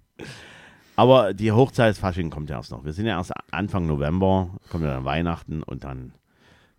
Aber 0.97 1.35
die 1.35 1.53
Hochzeitsfasching 1.53 2.31
kommt 2.31 2.49
ja 2.49 2.57
erst 2.57 2.71
noch. 2.71 2.83
Wir 2.85 2.95
sind 2.95 3.05
ja 3.05 3.19
erst 3.19 3.33
Anfang 3.51 3.87
November, 3.87 4.49
kommt 4.71 4.85
ja 4.85 4.95
dann 4.95 5.05
Weihnachten 5.05 5.63
und 5.63 5.85
dann 5.85 6.13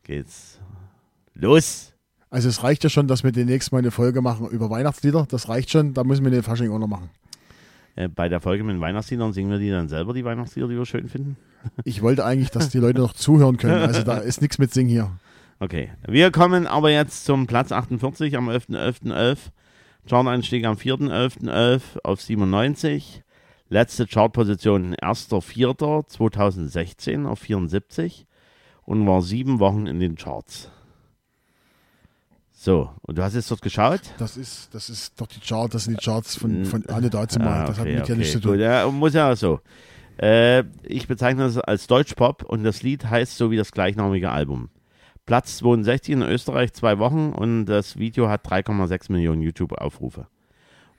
geht's 0.04 0.60
los. 1.36 1.94
Also 2.32 2.50
es 2.50 2.64
reicht 2.64 2.84
ja 2.86 2.90
schon, 2.90 3.08
dass 3.08 3.24
wir 3.26 3.34
demnächst 3.34 3.74
mal 3.74 3.80
eine 3.80 3.92
Folge 3.92 4.22
machen 4.22 4.48
über 4.48 4.70
Weihnachtslieder. 4.70 5.28
Das 5.30 5.50
reicht 5.50 5.70
schon, 5.70 5.94
da 5.94 6.06
müssen 6.06 6.24
wir 6.24 6.32
den 6.32 6.44
Fasching 6.44 6.72
auch 6.72 6.80
noch 6.80 6.88
machen. 6.88 7.10
Äh, 7.96 8.08
bei 8.08 8.30
der 8.30 8.40
Folge 8.40 8.64
mit 8.64 8.74
den 8.74 8.80
Weihnachtsliedern 8.82 9.34
singen 9.34 9.52
wir 9.52 9.60
die 9.60 9.70
dann 9.70 9.90
selber, 9.90 10.14
die 10.14 10.24
Weihnachtslieder, 10.24 10.70
die 10.70 10.78
wir 10.78 10.86
schön 10.86 11.10
finden. 11.10 11.36
Ich 11.84 12.02
wollte 12.02 12.26
eigentlich, 12.26 12.50
dass 12.50 12.70
die 12.70 12.80
Leute 12.80 13.02
noch 13.02 13.14
zuhören 13.14 13.58
können. 13.58 13.84
Also 13.84 14.02
da 14.02 14.18
ist 14.18 14.42
nichts 14.42 14.58
mit 14.58 14.74
Sing 14.74 14.88
hier. 14.88 15.12
Okay, 15.60 15.92
wir 16.08 16.32
kommen 16.32 16.66
aber 16.66 16.90
jetzt 16.90 17.26
zum 17.26 17.46
Platz 17.46 17.72
48 17.72 18.36
am 18.36 18.50
11.11.11. 18.50 19.38
Chart-Einstieg 20.10 20.66
am 20.66 20.78
4.11.11 20.78 22.00
auf 22.04 22.20
97. 22.20 23.22
Letzte 23.70 24.08
Chartposition 24.08 24.96
1.4.2016 24.96 27.28
auf 27.28 27.38
74 27.40 28.26
und 28.86 29.06
war 29.06 29.22
sieben 29.22 29.60
Wochen 29.60 29.86
in 29.86 30.00
den 30.00 30.16
Charts. 30.16 30.72
So, 32.64 32.92
und 33.02 33.18
du 33.18 33.24
hast 33.24 33.34
jetzt 33.34 33.50
dort 33.50 33.64
geschaut? 33.64 34.02
Das 34.20 34.38
ist, 34.38 34.72
das 34.76 34.92
ist 34.92 35.20
doch 35.20 35.26
die 35.26 35.40
Chart, 35.40 35.74
das 35.74 35.86
sind 35.86 36.00
die 36.00 36.06
Charts 36.06 36.36
von, 36.36 36.64
von 36.64 36.86
Anne 36.90 37.10
dazu 37.10 37.40
mal. 37.40 37.64
Ah, 37.64 37.66
das 37.66 37.78
hat 37.78 37.88
okay, 37.88 37.96
mit 37.96 37.98
ja 37.98 38.04
okay, 38.04 38.16
nichts 38.18 38.34
zu 38.34 38.40
Gut, 38.40 38.52
tun. 38.52 38.60
ja, 38.60 38.88
muss 38.88 39.16
ja 39.16 39.36
so. 39.36 39.62
Äh, 40.22 40.66
ich 40.84 41.08
bezeichne 41.08 41.46
es 41.46 41.58
als 41.58 41.88
Deutschpop 41.88 42.44
und 42.44 42.64
das 42.64 42.84
Lied 42.84 43.10
heißt 43.10 43.36
so 43.36 43.50
wie 43.50 43.58
das 43.58 43.72
gleichnamige 43.72 44.30
Album. 44.30 44.70
Platz 45.26 45.58
62 45.58 46.14
in 46.14 46.22
Österreich 46.22 46.72
zwei 46.74 47.00
Wochen 47.00 47.32
und 47.32 47.66
das 47.66 47.98
Video 47.98 48.30
hat 48.30 48.46
3,6 48.46 49.12
Millionen 49.12 49.42
YouTube-Aufrufe. 49.42 50.28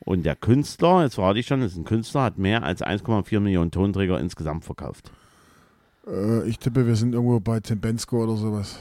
Und 0.01 0.27
der 0.27 0.35
Künstler, 0.35 1.05
jetzt 1.05 1.15
verrate 1.15 1.39
ich 1.39 1.47
schon, 1.47 1.63
ist 1.63 1.77
ein 1.77 1.85
Künstler, 1.85 2.23
hat 2.23 2.39
mehr 2.39 2.65
als 2.65 2.83
1,4 2.83 3.39
Millionen 3.39 3.71
Tonträger 3.71 4.19
insgesamt 4.19 4.65
verkauft. 4.65 5.13
Äh, 6.09 6.43
ich 6.49 6.59
tippe, 6.59 6.89
wir 6.89 6.97
sind 6.97 7.15
irgendwo 7.15 7.39
bei 7.39 7.61
Tim 7.61 7.79
Bensko 7.79 8.25
oder 8.25 8.35
sowas. 8.35 8.81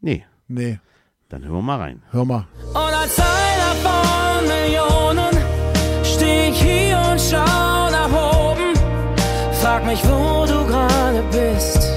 Nee, 0.00 0.24
Nee, 0.48 0.78
dann 1.28 1.44
hören 1.44 1.54
wir 1.54 1.62
mal 1.62 1.78
rein. 1.78 2.02
hör 2.10 2.24
mal. 2.24 2.46
Und 2.70 2.76
als 2.76 3.18
einer 3.18 3.74
von 3.86 4.46
Millionen 4.46 5.36
steh 6.02 6.50
ich 6.50 6.62
hier 6.62 6.98
und 7.10 7.20
schau 7.20 7.90
nach 7.90 8.10
oben. 8.10 8.74
Frag 9.60 9.84
mich, 9.86 10.02
wo 10.04 10.46
du 10.46 10.66
gerade 10.66 11.22
bist 11.32 11.88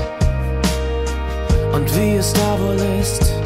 und 1.73 1.95
wie 1.95 2.15
es 2.15 2.33
da 2.33 2.59
wohl 2.59 2.99
ist. 2.99 3.36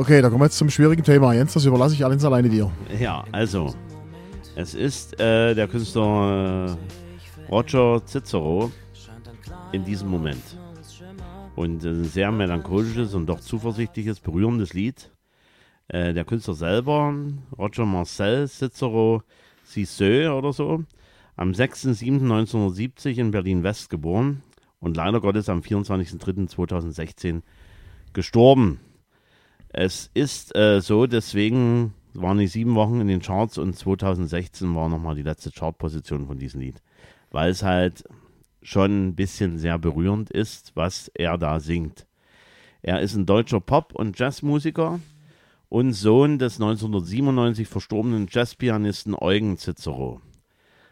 Okay, 0.00 0.22
da 0.22 0.30
kommen 0.30 0.40
wir 0.40 0.46
jetzt 0.46 0.56
zum 0.56 0.70
schwierigen 0.70 1.02
Thema. 1.02 1.34
Jens, 1.34 1.52
das 1.52 1.66
überlasse 1.66 1.94
ich 1.94 2.02
allerdings 2.02 2.24
alleine 2.24 2.48
dir. 2.48 2.72
Ja, 2.98 3.22
also, 3.32 3.74
es 4.56 4.72
ist 4.72 5.20
äh, 5.20 5.54
der 5.54 5.68
Künstler 5.68 6.70
äh, 6.70 7.52
Roger 7.52 8.00
Cicero 8.06 8.72
in 9.72 9.84
diesem 9.84 10.08
Moment. 10.08 10.42
Und 11.54 11.84
ein 11.84 12.04
sehr 12.04 12.32
melancholisches 12.32 13.12
und 13.12 13.26
doch 13.26 13.40
zuversichtliches, 13.40 14.20
berührendes 14.20 14.72
Lied. 14.72 15.10
Äh, 15.88 16.14
der 16.14 16.24
Künstler 16.24 16.54
selber, 16.54 17.14
Roger 17.58 17.84
Marcel 17.84 18.48
Cicero 18.48 19.22
Cisseux 19.66 20.30
oder 20.30 20.54
so, 20.54 20.82
am 21.36 21.50
6.7.1970 21.50 23.18
in 23.18 23.32
Berlin-West 23.32 23.90
geboren 23.90 24.42
und 24.78 24.96
leider 24.96 25.20
Gottes 25.20 25.50
am 25.50 25.60
24.03.2016 25.60 27.42
gestorben. 28.14 28.80
Es 29.72 30.10
ist 30.14 30.54
äh, 30.56 30.80
so, 30.80 31.06
deswegen 31.06 31.94
waren 32.12 32.38
die 32.38 32.48
sieben 32.48 32.74
Wochen 32.74 33.00
in 33.00 33.06
den 33.06 33.20
Charts 33.20 33.56
und 33.56 33.74
2016 33.74 34.74
war 34.74 34.88
nochmal 34.88 35.14
die 35.14 35.22
letzte 35.22 35.52
Chartposition 35.52 36.26
von 36.26 36.38
diesem 36.38 36.60
Lied. 36.60 36.82
Weil 37.30 37.50
es 37.50 37.62
halt 37.62 38.04
schon 38.62 39.08
ein 39.08 39.14
bisschen 39.14 39.58
sehr 39.58 39.78
berührend 39.78 40.30
ist, 40.30 40.72
was 40.74 41.08
er 41.14 41.38
da 41.38 41.60
singt. 41.60 42.06
Er 42.82 43.00
ist 43.00 43.14
ein 43.14 43.26
deutscher 43.26 43.60
Pop- 43.60 43.94
und 43.94 44.18
Jazzmusiker 44.18 44.98
und 45.68 45.92
Sohn 45.92 46.38
des 46.40 46.54
1997 46.54 47.68
verstorbenen 47.68 48.26
Jazzpianisten 48.28 49.14
Eugen 49.14 49.56
Cicero. 49.56 50.20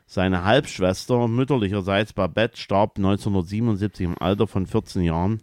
Seine 0.06 0.44
Halbschwester, 0.44 1.26
mütterlicherseits 1.28 2.12
Babette, 2.12 2.56
starb 2.56 2.96
1977 2.96 4.06
im 4.06 4.18
Alter 4.18 4.46
von 4.46 4.66
14 4.66 5.02
Jahren 5.02 5.42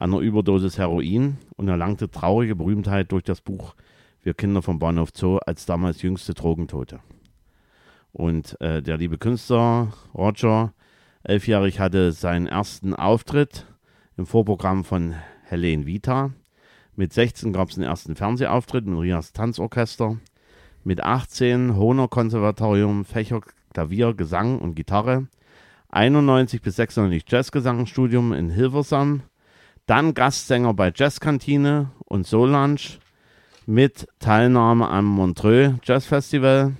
an 0.00 0.14
einer 0.14 0.22
Überdosis 0.22 0.78
Heroin 0.78 1.36
und 1.56 1.68
erlangte 1.68 2.10
traurige 2.10 2.56
Berühmtheit 2.56 3.12
durch 3.12 3.22
das 3.22 3.42
Buch 3.42 3.74
Wir 4.22 4.32
Kinder 4.32 4.62
vom 4.62 4.78
Bahnhof 4.78 5.10
Zoo 5.12 5.36
als 5.44 5.66
damals 5.66 6.00
jüngste 6.00 6.32
Drogentote. 6.32 7.00
Und 8.10 8.58
äh, 8.62 8.82
der 8.82 8.96
liebe 8.96 9.18
Künstler 9.18 9.92
Roger, 10.14 10.72
elfjährig, 11.22 11.80
hatte 11.80 12.12
seinen 12.12 12.46
ersten 12.46 12.94
Auftritt 12.94 13.66
im 14.16 14.24
Vorprogramm 14.24 14.84
von 14.84 15.16
Helene 15.44 15.84
Vita. 15.84 16.30
Mit 16.96 17.12
16 17.12 17.52
gab 17.52 17.68
es 17.68 17.74
den 17.74 17.84
ersten 17.84 18.16
Fernsehauftritt 18.16 18.86
mit 18.86 18.98
Rias 19.00 19.34
Tanzorchester. 19.34 20.16
Mit 20.82 21.02
18 21.02 21.76
Hohner 21.76 22.08
Konservatorium, 22.08 23.04
Fächer, 23.04 23.42
Klavier, 23.74 24.14
Gesang 24.14 24.60
und 24.60 24.76
Gitarre. 24.76 25.26
91 25.90 26.62
bis 26.62 26.76
96 26.76 27.24
Jazzgesangsstudium 27.30 28.32
in 28.32 28.48
Hilversum. 28.48 29.24
Dann 29.90 30.14
Gastsänger 30.14 30.72
bei 30.72 30.92
Jazzkantine 30.94 31.90
und 32.04 32.30
Lunch 32.30 33.00
mit 33.66 34.06
Teilnahme 34.20 34.88
am 34.88 35.04
Montreux 35.04 35.80
Jazz 35.82 36.06
Festival 36.06 36.76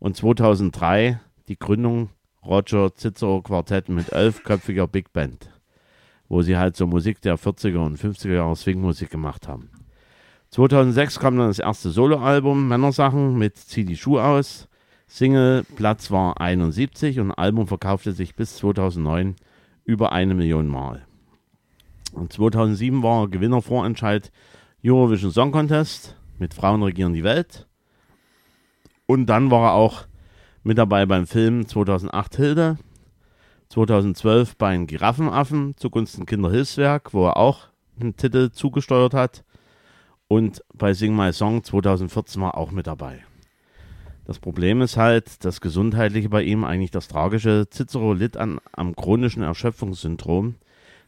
und 0.00 0.16
2003 0.16 1.20
die 1.46 1.56
Gründung 1.56 2.08
Roger 2.44 2.92
Cicero 2.92 3.40
Quartett 3.40 3.88
mit 3.88 4.10
elfköpfiger 4.10 4.88
Big 4.88 5.12
Band, 5.12 5.48
wo 6.28 6.42
sie 6.42 6.56
halt 6.56 6.74
so 6.74 6.88
Musik 6.88 7.20
der 7.20 7.38
40er 7.38 7.78
und 7.78 8.00
50er 8.00 8.34
Jahre 8.34 8.56
Swingmusik 8.56 9.10
gemacht 9.10 9.46
haben. 9.46 9.70
2006 10.50 11.20
kam 11.20 11.36
dann 11.36 11.46
das 11.46 11.60
erste 11.60 11.90
Soloalbum 11.90 12.66
Männersachen 12.66 13.38
mit 13.38 13.58
Zieh 13.58 13.84
die 13.84 13.96
Schuhe 13.96 14.24
aus. 14.24 14.66
Single 15.06 15.62
Platz 15.76 16.10
war 16.10 16.40
71 16.40 17.20
und 17.20 17.30
Album 17.30 17.68
verkaufte 17.68 18.10
sich 18.10 18.34
bis 18.34 18.56
2009 18.56 19.36
über 19.84 20.10
eine 20.10 20.34
Million 20.34 20.66
Mal. 20.66 21.06
Und 22.14 22.32
2007 22.32 23.02
war 23.02 23.22
er 23.22 23.28
Gewinnervorentscheid 23.28 24.30
Eurovision 24.84 25.30
Song 25.30 25.52
Contest 25.52 26.16
mit 26.38 26.54
Frauen 26.54 26.82
regieren 26.82 27.12
die 27.12 27.24
Welt. 27.24 27.66
Und 29.06 29.26
dann 29.26 29.50
war 29.50 29.70
er 29.70 29.72
auch 29.72 30.06
mit 30.62 30.78
dabei 30.78 31.06
beim 31.06 31.26
Film 31.26 31.66
2008 31.66 32.36
Hilde, 32.36 32.78
2012 33.68 34.56
bei 34.56 34.72
den 34.72 34.86
Giraffenaffen 34.86 35.76
zugunsten 35.76 36.26
Kinderhilfswerk, 36.26 37.12
wo 37.12 37.26
er 37.26 37.36
auch 37.36 37.68
einen 38.00 38.16
Titel 38.16 38.50
zugesteuert 38.50 39.14
hat. 39.14 39.44
Und 40.28 40.62
bei 40.72 40.94
Sing 40.94 41.14
My 41.14 41.32
Song 41.32 41.62
2014 41.62 42.40
war 42.40 42.54
er 42.54 42.58
auch 42.58 42.70
mit 42.70 42.86
dabei. 42.86 43.24
Das 44.24 44.38
Problem 44.38 44.80
ist 44.80 44.96
halt, 44.96 45.44
das 45.44 45.60
Gesundheitliche 45.60 46.30
bei 46.30 46.42
ihm, 46.42 46.64
eigentlich 46.64 46.90
das 46.90 47.08
Tragische. 47.08 47.66
Cicero 47.70 48.14
litt 48.14 48.38
an, 48.38 48.58
am 48.72 48.96
chronischen 48.96 49.42
Erschöpfungssyndrom. 49.42 50.54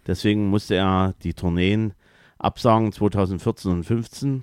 Deswegen 0.07 0.49
musste 0.49 0.77
er 0.77 1.15
die 1.23 1.35
Tourneen 1.35 1.95
absagen 2.39 2.93
2014 2.93 3.71
und 3.71 3.85
2015. 3.85 4.43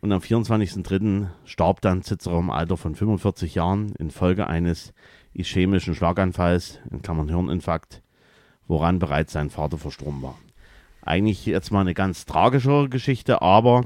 Und 0.00 0.12
am 0.12 0.20
24.03. 0.20 1.26
starb 1.44 1.80
dann 1.80 2.02
Cicero 2.02 2.38
im 2.38 2.50
Alter 2.50 2.76
von 2.76 2.94
45 2.94 3.56
Jahren 3.56 3.94
infolge 3.96 4.46
eines 4.46 4.92
ischämischen 5.34 5.94
Schlaganfalls, 5.94 6.78
in 6.90 7.02
Klammern 7.02 7.28
Hirninfarkt, 7.28 8.02
woran 8.68 9.00
bereits 9.00 9.32
sein 9.32 9.50
Vater 9.50 9.76
verstorben 9.76 10.22
war. 10.22 10.38
Eigentlich 11.02 11.46
jetzt 11.46 11.72
mal 11.72 11.80
eine 11.80 11.94
ganz 11.94 12.26
tragische 12.26 12.88
Geschichte, 12.88 13.42
aber 13.42 13.84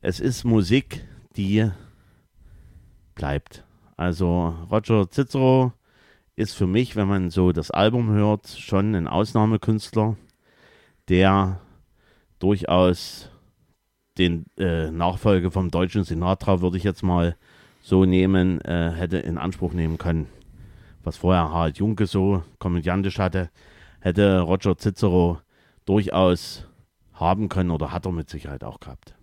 es 0.00 0.20
ist 0.20 0.44
Musik, 0.44 1.04
die 1.36 1.70
bleibt. 3.14 3.64
Also 3.96 4.54
Roger 4.70 5.08
Cicero 5.10 5.72
ist 6.34 6.54
für 6.54 6.66
mich, 6.66 6.96
wenn 6.96 7.08
man 7.08 7.30
so 7.30 7.52
das 7.52 7.70
Album 7.70 8.10
hört, 8.10 8.48
schon 8.48 8.94
ein 8.94 9.08
Ausnahmekünstler, 9.08 10.16
der 11.08 11.60
durchaus 12.38 13.30
den 14.18 14.46
äh, 14.56 14.90
Nachfolge 14.90 15.50
vom 15.50 15.70
deutschen 15.70 16.04
Sinatra, 16.04 16.60
würde 16.60 16.78
ich 16.78 16.84
jetzt 16.84 17.02
mal 17.02 17.36
so 17.82 18.04
nehmen, 18.04 18.60
äh, 18.62 18.92
hätte 18.92 19.18
in 19.18 19.38
Anspruch 19.38 19.72
nehmen 19.72 19.98
können. 19.98 20.26
Was 21.04 21.18
vorher 21.18 21.50
Harald 21.50 21.78
Junke 21.78 22.06
so 22.06 22.42
komödiantisch 22.58 23.18
hatte, 23.18 23.50
hätte 24.00 24.40
Roger 24.40 24.76
Cicero 24.76 25.38
durchaus 25.84 26.66
haben 27.12 27.48
können 27.48 27.70
oder 27.70 27.92
hat 27.92 28.06
er 28.06 28.12
mit 28.12 28.28
Sicherheit 28.28 28.64
auch 28.64 28.80
gehabt. 28.80 29.14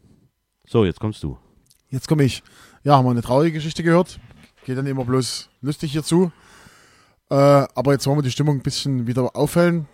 So, 0.65 0.85
jetzt 0.85 0.99
kommst 0.99 1.21
du. 1.23 1.37
Jetzt 1.89 2.07
komme 2.07 2.23
ich. 2.23 2.41
Ja, 2.83 2.95
haben 2.95 3.05
wir 3.05 3.11
eine 3.11 3.21
traurige 3.21 3.53
Geschichte 3.53 3.83
gehört. 3.83 4.19
Geht 4.65 4.77
dann 4.77 4.87
immer 4.87 5.03
bloß 5.03 5.49
lustig 5.61 5.91
hierzu. 5.91 6.31
Äh, 7.29 7.35
aber 7.35 7.91
jetzt 7.91 8.07
wollen 8.07 8.17
wir 8.17 8.23
die 8.23 8.31
Stimmung 8.31 8.57
ein 8.57 8.63
bisschen 8.63 9.07
wieder 9.07 9.35
aufhellen. 9.35 9.87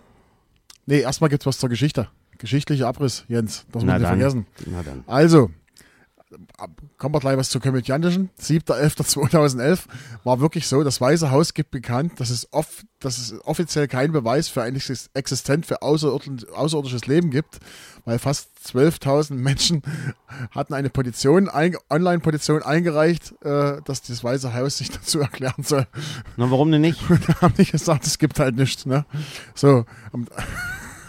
Nee, 0.89 1.01
erstmal 1.01 1.29
gibt 1.29 1.43
es 1.43 1.45
was 1.45 1.59
zur 1.59 1.69
Geschichte. 1.69 2.07
Geschichtlicher 2.39 2.87
Abriss, 2.87 3.23
Jens. 3.27 3.65
Das 3.71 3.83
muss 3.83 3.93
nicht 3.93 3.93
dann. 3.93 4.17
vergessen. 4.17 4.47
Na 4.65 4.81
dann. 4.81 5.03
Also, 5.05 5.51
kommen 6.97 7.13
wir 7.15 7.19
gleich 7.19 7.37
was 7.37 7.49
zur 7.49 7.61
Komödiantischen. 7.61 8.29
7.11.2011 8.39 9.79
war 10.23 10.39
wirklich 10.39 10.67
so, 10.67 10.83
das 10.83 11.01
Weiße 11.01 11.31
Haus 11.31 11.53
gibt 11.53 11.71
bekannt, 11.71 12.19
dass 12.19 12.29
es, 12.29 12.51
off, 12.51 12.83
dass 12.99 13.17
es 13.17 13.33
offiziell 13.45 13.87
keinen 13.87 14.13
Beweis 14.13 14.47
für 14.47 14.61
ein 14.61 14.75
exis- 14.75 15.09
existent 15.13 15.65
für 15.65 15.81
außerirdisches, 15.81 17.07
Leben 17.07 17.31
gibt, 17.31 17.59
weil 18.05 18.19
fast 18.19 18.49
12.000 18.65 19.33
Menschen 19.35 19.81
hatten 20.51 20.73
eine 20.73 20.89
Petition, 20.89 21.49
ein, 21.49 21.75
Online-Petition 21.89 22.61
eingereicht, 22.61 23.33
äh, 23.43 23.81
dass 23.83 24.01
das 24.03 24.23
Weiße 24.23 24.53
Haus 24.53 24.77
sich 24.77 24.91
dazu 24.91 25.19
erklären 25.19 25.63
soll. 25.63 25.87
Na, 26.37 26.49
warum 26.51 26.71
denn 26.71 26.81
nicht? 26.81 26.99
Und 27.09 27.27
haben 27.41 27.53
die 27.57 27.65
gesagt, 27.65 28.05
es 28.05 28.19
gibt 28.19 28.39
halt 28.39 28.55
nichts. 28.55 28.85
Ne? 28.85 29.05
So, 29.55 29.85
am, 30.13 30.27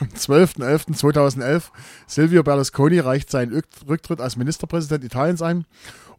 am 0.01 0.09
12.11.2011, 0.09 1.63
Silvio 2.07 2.43
Berlusconi 2.43 2.99
reicht 2.99 3.31
seinen 3.31 3.53
Rück- 3.53 3.89
Rücktritt 3.89 4.21
als 4.21 4.37
Ministerpräsident 4.37 5.05
Italiens 5.05 5.43
ein 5.43 5.65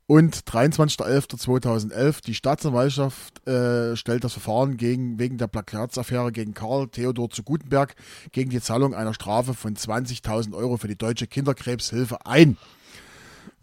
Und 0.08 0.36
23.11.2011, 0.46 2.22
die 2.26 2.34
Staatsanwaltschaft 2.34 3.48
äh, 3.48 3.96
stellt 3.96 4.24
das 4.24 4.34
Verfahren 4.34 4.78
gegen, 4.78 5.20
wegen 5.20 5.38
der 5.38 5.48
Plakatsaffäre 5.48 6.32
gegen 6.32 6.54
Karl 6.54 6.88
Theodor 6.90 7.30
zu 7.30 7.44
Gutenberg 7.44 7.96
gegen 8.32 8.50
die 8.50 8.60
Zahlung 8.62 8.94
einer 8.94 9.14
Strafe 9.14 9.54
von 9.54 9.76
20.000 9.76 10.54
Euro 10.54 10.78
für 10.78 10.88
die 10.88 10.98
deutsche 10.98 11.28
Kinderkrebshilfe 11.28 12.26
ein. 12.26 12.58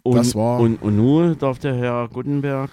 Und, 0.02 0.16
Das 0.16 0.34
war- 0.34 0.60
und, 0.60 0.76
und 0.80 0.96
nun 0.96 1.37
darf 1.38 1.58
der 1.58 1.75
Herr 1.75 2.08
Gutenberg, 2.08 2.70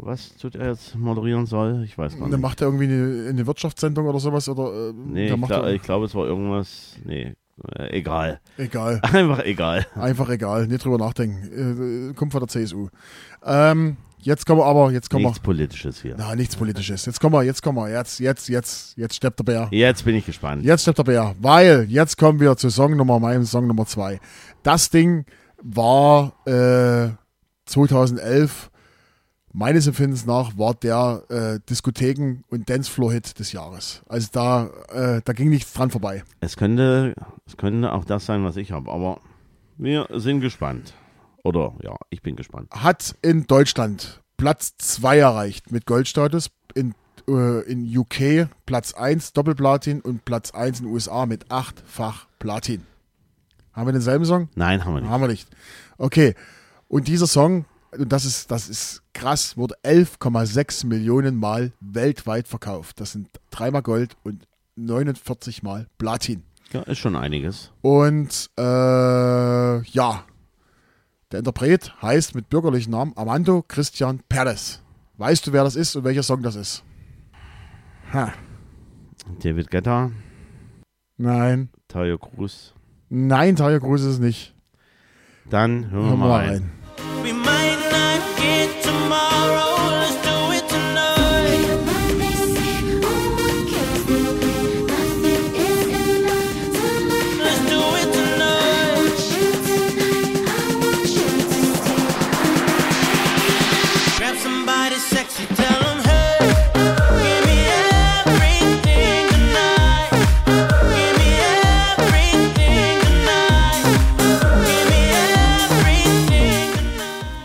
was 0.00 0.34
tut 0.36 0.54
er 0.56 0.70
jetzt 0.70 0.94
moderieren 0.96 1.46
soll? 1.46 1.82
Ich 1.84 1.96
weiß 1.98 2.12
gar 2.14 2.22
Dann 2.22 2.30
nicht. 2.30 2.40
macht 2.40 2.60
er 2.60 2.68
irgendwie 2.68 2.84
eine, 2.84 3.28
eine 3.28 3.46
Wirtschaftssendung 3.46 4.06
oder 4.06 4.18
sowas 4.20 4.48
oder 4.48 4.90
äh, 4.90 4.92
Nee, 4.92 5.28
ich, 5.32 5.42
glaub, 5.46 5.66
ich 5.66 5.82
glaube, 5.82 6.06
es 6.06 6.14
war 6.14 6.26
irgendwas. 6.26 6.96
Nee, 7.04 7.34
äh, 7.76 7.98
egal. 7.98 8.40
egal. 8.56 9.00
Einfach 9.12 9.44
egal. 9.44 9.86
Einfach 9.94 10.28
egal, 10.30 10.66
nicht 10.66 10.84
drüber 10.84 10.98
nachdenken. 10.98 12.10
Äh, 12.10 12.14
kommt 12.14 12.32
von 12.32 12.40
der 12.40 12.48
CSU. 12.48 12.88
Ähm, 13.44 13.96
jetzt 14.20 14.46
kommen 14.46 14.60
wir 14.60 14.66
aber, 14.66 14.90
jetzt 14.92 15.10
kommen 15.10 15.24
Nichts 15.24 15.40
Politisches 15.40 16.02
hier. 16.02 16.16
wir. 16.16 16.24
Na, 16.26 16.34
nichts 16.34 16.56
Politisches. 16.56 17.04
Jetzt 17.06 17.20
kommen 17.20 17.34
wir, 17.34 17.42
jetzt 17.42 17.62
kommen 17.62 17.78
wir. 17.78 17.90
Jetzt, 17.90 18.18
jetzt, 18.20 18.48
jetzt, 18.48 18.96
jetzt 18.96 19.14
steppt 19.16 19.38
der 19.40 19.44
Bär. 19.44 19.68
Jetzt 19.70 20.04
bin 20.04 20.14
ich 20.14 20.24
gespannt. 20.26 20.64
Jetzt 20.64 20.82
steppt 20.82 20.98
der 20.98 21.04
Bär. 21.04 21.34
Weil 21.40 21.86
jetzt 21.88 22.16
kommen 22.18 22.40
wir 22.40 22.56
zu 22.56 22.70
Song 22.70 22.96
Nummer, 22.96 23.18
meinem 23.20 23.44
Song 23.44 23.66
Nummer 23.66 23.86
zwei. 23.86 24.20
Das 24.62 24.90
Ding 24.90 25.24
war 25.62 26.32
äh, 26.46 27.10
2011, 27.66 28.70
meines 29.52 29.86
Empfindens 29.86 30.26
nach, 30.26 30.56
war 30.56 30.74
der 30.74 31.22
äh, 31.28 31.58
Diskotheken- 31.68 32.42
und 32.48 32.68
Dancefloor-Hit 32.68 33.38
des 33.38 33.52
Jahres. 33.52 34.02
Also 34.08 34.28
da, 34.32 34.70
äh, 34.92 35.20
da 35.24 35.32
ging 35.32 35.50
nichts 35.50 35.72
dran 35.72 35.90
vorbei. 35.90 36.24
Es 36.40 36.56
könnte, 36.56 37.14
es 37.46 37.56
könnte 37.56 37.92
auch 37.92 38.04
das 38.04 38.26
sein, 38.26 38.44
was 38.44 38.56
ich 38.56 38.72
habe, 38.72 38.90
aber 38.90 39.20
wir 39.76 40.08
sind 40.14 40.40
gespannt. 40.40 40.94
Oder 41.44 41.74
ja, 41.82 41.96
ich 42.10 42.22
bin 42.22 42.36
gespannt. 42.36 42.70
hat 42.70 43.16
in 43.22 43.46
Deutschland 43.46 44.20
Platz 44.36 44.74
2 44.78 45.18
erreicht 45.18 45.72
mit 45.72 45.86
Goldstatus, 45.86 46.50
in, 46.74 46.94
äh, 47.28 47.62
in 47.70 47.96
UK 47.96 48.48
Platz 48.64 48.94
1 48.94 49.32
Doppelplatin 49.32 50.00
und 50.00 50.24
Platz 50.24 50.52
1 50.52 50.80
in 50.80 50.86
den 50.86 50.94
USA 50.94 51.26
mit 51.26 51.50
achtfach 51.50 52.26
Platin. 52.38 52.86
Haben 53.72 53.88
wir 53.88 53.92
denselben 53.92 54.24
Song? 54.24 54.48
Nein, 54.54 54.84
haben 54.84 54.94
wir 54.94 55.00
nicht. 55.00 55.10
Haben 55.10 55.20
wir 55.22 55.28
nicht. 55.28 55.48
Okay. 55.98 56.34
Und 56.88 57.08
dieser 57.08 57.26
Song, 57.26 57.64
und 57.96 58.12
das 58.12 58.24
ist, 58.24 58.50
das 58.50 58.68
ist 58.68 59.01
krass, 59.12 59.56
wurde 59.56 59.74
11,6 59.84 60.86
Millionen 60.86 61.36
Mal 61.36 61.72
weltweit 61.80 62.48
verkauft. 62.48 63.00
Das 63.00 63.12
sind 63.12 63.28
dreimal 63.50 63.82
Gold 63.82 64.16
und 64.22 64.46
49 64.76 65.62
Mal 65.62 65.86
Platin. 65.98 66.42
Ja, 66.72 66.82
ist 66.82 66.98
schon 66.98 67.16
einiges. 67.16 67.70
Und 67.82 68.50
äh, 68.58 68.62
ja, 69.82 70.24
der 71.30 71.38
Interpret 71.38 71.92
heißt 72.02 72.34
mit 72.34 72.48
bürgerlichen 72.48 72.90
Namen 72.90 73.12
Armando 73.16 73.62
Christian 73.66 74.20
Perez. 74.28 74.80
Weißt 75.18 75.46
du, 75.46 75.52
wer 75.52 75.64
das 75.64 75.76
ist 75.76 75.94
und 75.96 76.04
welcher 76.04 76.22
Song 76.22 76.42
das 76.42 76.56
ist? 76.56 76.82
Ha. 78.12 78.32
David 79.42 79.70
Guetta, 79.70 80.10
Nein. 81.22 81.68
Tayo 81.88 82.18
Cruz. 82.18 82.74
Nein, 83.08 83.54
Talia 83.54 83.78
Cruz 83.78 84.00
ist 84.00 84.06
es 84.06 84.18
nicht. 84.18 84.54
Dann 85.48 85.90
hören 85.90 86.10
wir 86.10 86.16
mal 86.16 86.30
rein. 86.30 86.48
rein. 86.48 86.70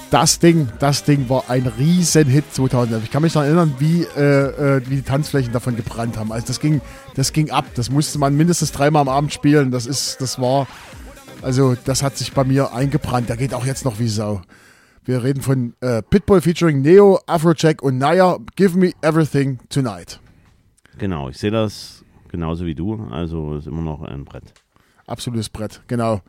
Das 0.10 0.40
Ding, 0.40 0.70
das 0.80 1.04
Ding 1.04 1.28
war 1.28 1.50
ein 1.50 1.68
Riesenhit 1.68 2.54
2011. 2.54 3.04
Ich 3.04 3.12
kann 3.12 3.22
mich 3.22 3.34
daran 3.34 3.48
erinnern, 3.48 3.76
wie, 3.80 4.04
äh, 4.04 4.78
äh, 4.78 4.90
wie 4.90 4.98
die 4.98 5.02
Tanzflächen 5.02 5.52
davon 5.52 5.76
gebrannt 5.76 6.18
haben. 6.18 6.32
Also 6.32 6.48
das 6.48 6.62
ging, 6.62 6.80
das 7.16 7.34
ging 7.34 7.52
ab. 7.52 7.66
Das 7.76 7.90
musste 7.90 8.18
man 8.18 8.36
mindestens 8.38 8.72
dreimal 8.72 9.02
am 9.02 9.10
Abend 9.10 9.34
spielen. 9.34 9.70
Das 9.70 9.86
ist, 9.86 10.22
das 10.22 10.40
war, 10.40 10.66
also 11.42 11.76
das 11.84 12.04
hat 12.04 12.18
sich 12.18 12.32
bei 12.32 12.46
mir 12.46 12.74
eingebrannt. 12.74 13.28
Der 13.28 13.36
geht 13.36 13.54
auch 13.54 13.66
jetzt 13.66 13.84
noch 13.84 14.00
wie 14.00 14.08
Sau. 14.08 14.42
Wir 15.04 15.24
reden 15.24 15.42
von 15.42 15.74
äh, 15.82 16.02
Pitbull 16.02 16.40
featuring 16.40 16.82
Neo, 16.82 17.20
Afrojack 17.28 17.82
und 17.82 17.98
Naya. 17.98 18.38
Give 18.56 18.78
me 18.78 18.94
everything 19.02 19.60
tonight. 19.68 20.22
Genau, 20.98 21.28
ich 21.28 21.38
sehe 21.38 21.52
das 21.52 22.06
genauso 22.30 22.66
wie 22.66 22.76
du. 22.76 23.08
Also 23.12 23.56
ist 23.56 23.68
immer 23.68 23.82
noch 23.82 24.04
ein 24.04 24.24
Brett. 24.24 24.54
Absolutes 25.06 25.50
Brett, 25.50 25.82
genau. 25.88 26.22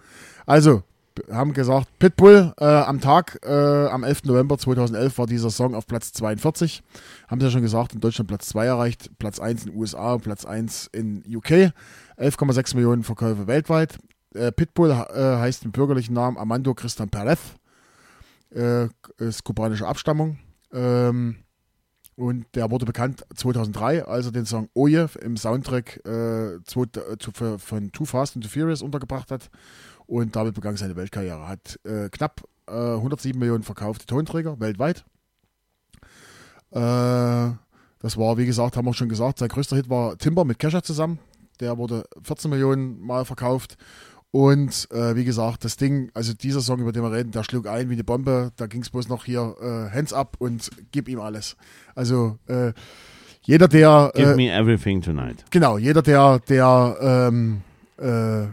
Also, 0.46 0.82
haben 1.31 1.52
gesagt, 1.52 1.88
Pitbull 1.98 2.52
äh, 2.59 2.64
am 2.64 3.00
Tag, 3.00 3.38
äh, 3.44 3.87
am 3.87 4.04
11. 4.04 4.24
November 4.24 4.59
2011 4.59 5.18
war 5.18 5.26
dieser 5.26 5.50
Song 5.50 5.74
auf 5.74 5.87
Platz 5.87 6.12
42. 6.12 6.83
Haben 7.28 7.40
sie 7.40 7.46
ja 7.46 7.50
schon 7.50 7.62
gesagt, 7.62 7.94
in 7.94 8.00
Deutschland 8.00 8.28
Platz 8.28 8.48
2 8.48 8.66
erreicht, 8.66 9.11
Platz 9.18 9.40
1 9.40 9.66
in 9.66 9.76
USA 9.76 10.14
und 10.14 10.22
Platz 10.22 10.44
1 10.44 10.90
in 10.92 11.22
UK. 11.26 11.72
11,6 12.18 12.74
Millionen 12.74 13.02
Verkäufe 13.02 13.46
weltweit. 13.46 13.98
Äh, 14.35 14.52
Pitbull 14.52 14.90
äh, 14.90 14.94
heißt 15.14 15.64
im 15.64 15.72
bürgerlichen 15.72 16.14
Namen 16.14 16.37
Armando 16.37 16.74
Christian 16.74 17.09
Perez. 17.09 17.40
Äh, 18.54 18.88
ist 19.18 19.44
kubanische 19.44 19.87
Abstammung. 19.87 20.38
Ähm, 20.72 21.37
und 22.18 22.46
der 22.57 22.68
wurde 22.72 22.85
bekannt 22.85 23.24
2003, 23.37 24.04
als 24.04 24.26
er 24.26 24.33
den 24.33 24.44
Song 24.44 24.68
Oje 24.74 25.09
im 25.20 25.37
Soundtrack 25.37 26.04
äh, 26.04 26.59
zwei, 26.64 26.83
äh, 26.83 27.16
zu, 27.18 27.31
für, 27.33 27.61
von 27.61 27.92
Too 27.92 28.07
Fast 28.07 28.35
and 28.35 28.44
Too 28.44 28.50
Furious 28.50 28.83
untergebracht 28.83 29.31
hat. 29.31 29.50
Und 30.08 30.34
damit 30.36 30.54
begann 30.54 30.76
seine 30.76 30.96
Weltkarriere. 30.96 31.46
Hat 31.46 31.78
äh, 31.84 32.08
knapp 32.08 32.42
äh, 32.66 32.72
107 32.72 33.38
Millionen 33.38 33.62
verkaufte 33.62 34.06
Tonträger 34.06 34.58
weltweit. 34.58 35.04
Äh, 36.70 37.50
das 38.00 38.16
war, 38.16 38.38
wie 38.38 38.46
gesagt, 38.46 38.76
haben 38.76 38.86
wir 38.86 38.94
schon 38.94 39.10
gesagt, 39.10 39.38
sein 39.38 39.50
größter 39.50 39.76
Hit 39.76 39.90
war 39.90 40.16
Timber 40.16 40.46
mit 40.46 40.58
Kesha 40.58 40.82
zusammen. 40.82 41.18
Der 41.60 41.76
wurde 41.76 42.04
14 42.22 42.50
Millionen 42.50 42.98
Mal 43.00 43.26
verkauft. 43.26 43.76
Und 44.30 44.88
äh, 44.92 45.14
wie 45.14 45.24
gesagt, 45.26 45.66
das 45.66 45.76
Ding, 45.76 46.10
also 46.14 46.32
dieser 46.32 46.62
Song, 46.62 46.80
über 46.80 46.92
den 46.92 47.02
wir 47.02 47.12
reden, 47.12 47.30
der 47.30 47.44
schlug 47.44 47.66
ein 47.66 47.90
wie 47.90 47.94
eine 47.94 48.04
Bombe. 48.04 48.50
Da 48.56 48.66
ging 48.66 48.80
es 48.80 48.88
bloß 48.88 49.08
noch 49.08 49.26
hier 49.26 49.56
äh, 49.60 49.94
Hands 49.94 50.12
up 50.14 50.36
und 50.38 50.70
gib 50.90 51.08
ihm 51.08 51.20
alles. 51.20 51.56
Also 51.94 52.38
äh, 52.46 52.72
jeder, 53.42 53.68
der 53.68 54.10
Give 54.14 54.32
äh, 54.32 54.36
me 54.36 54.50
everything 54.50 55.02
tonight. 55.02 55.44
Genau, 55.50 55.76
jeder, 55.76 56.00
der, 56.00 56.38
der 56.40 56.96
ähm, 57.30 57.60
äh, 57.98 58.46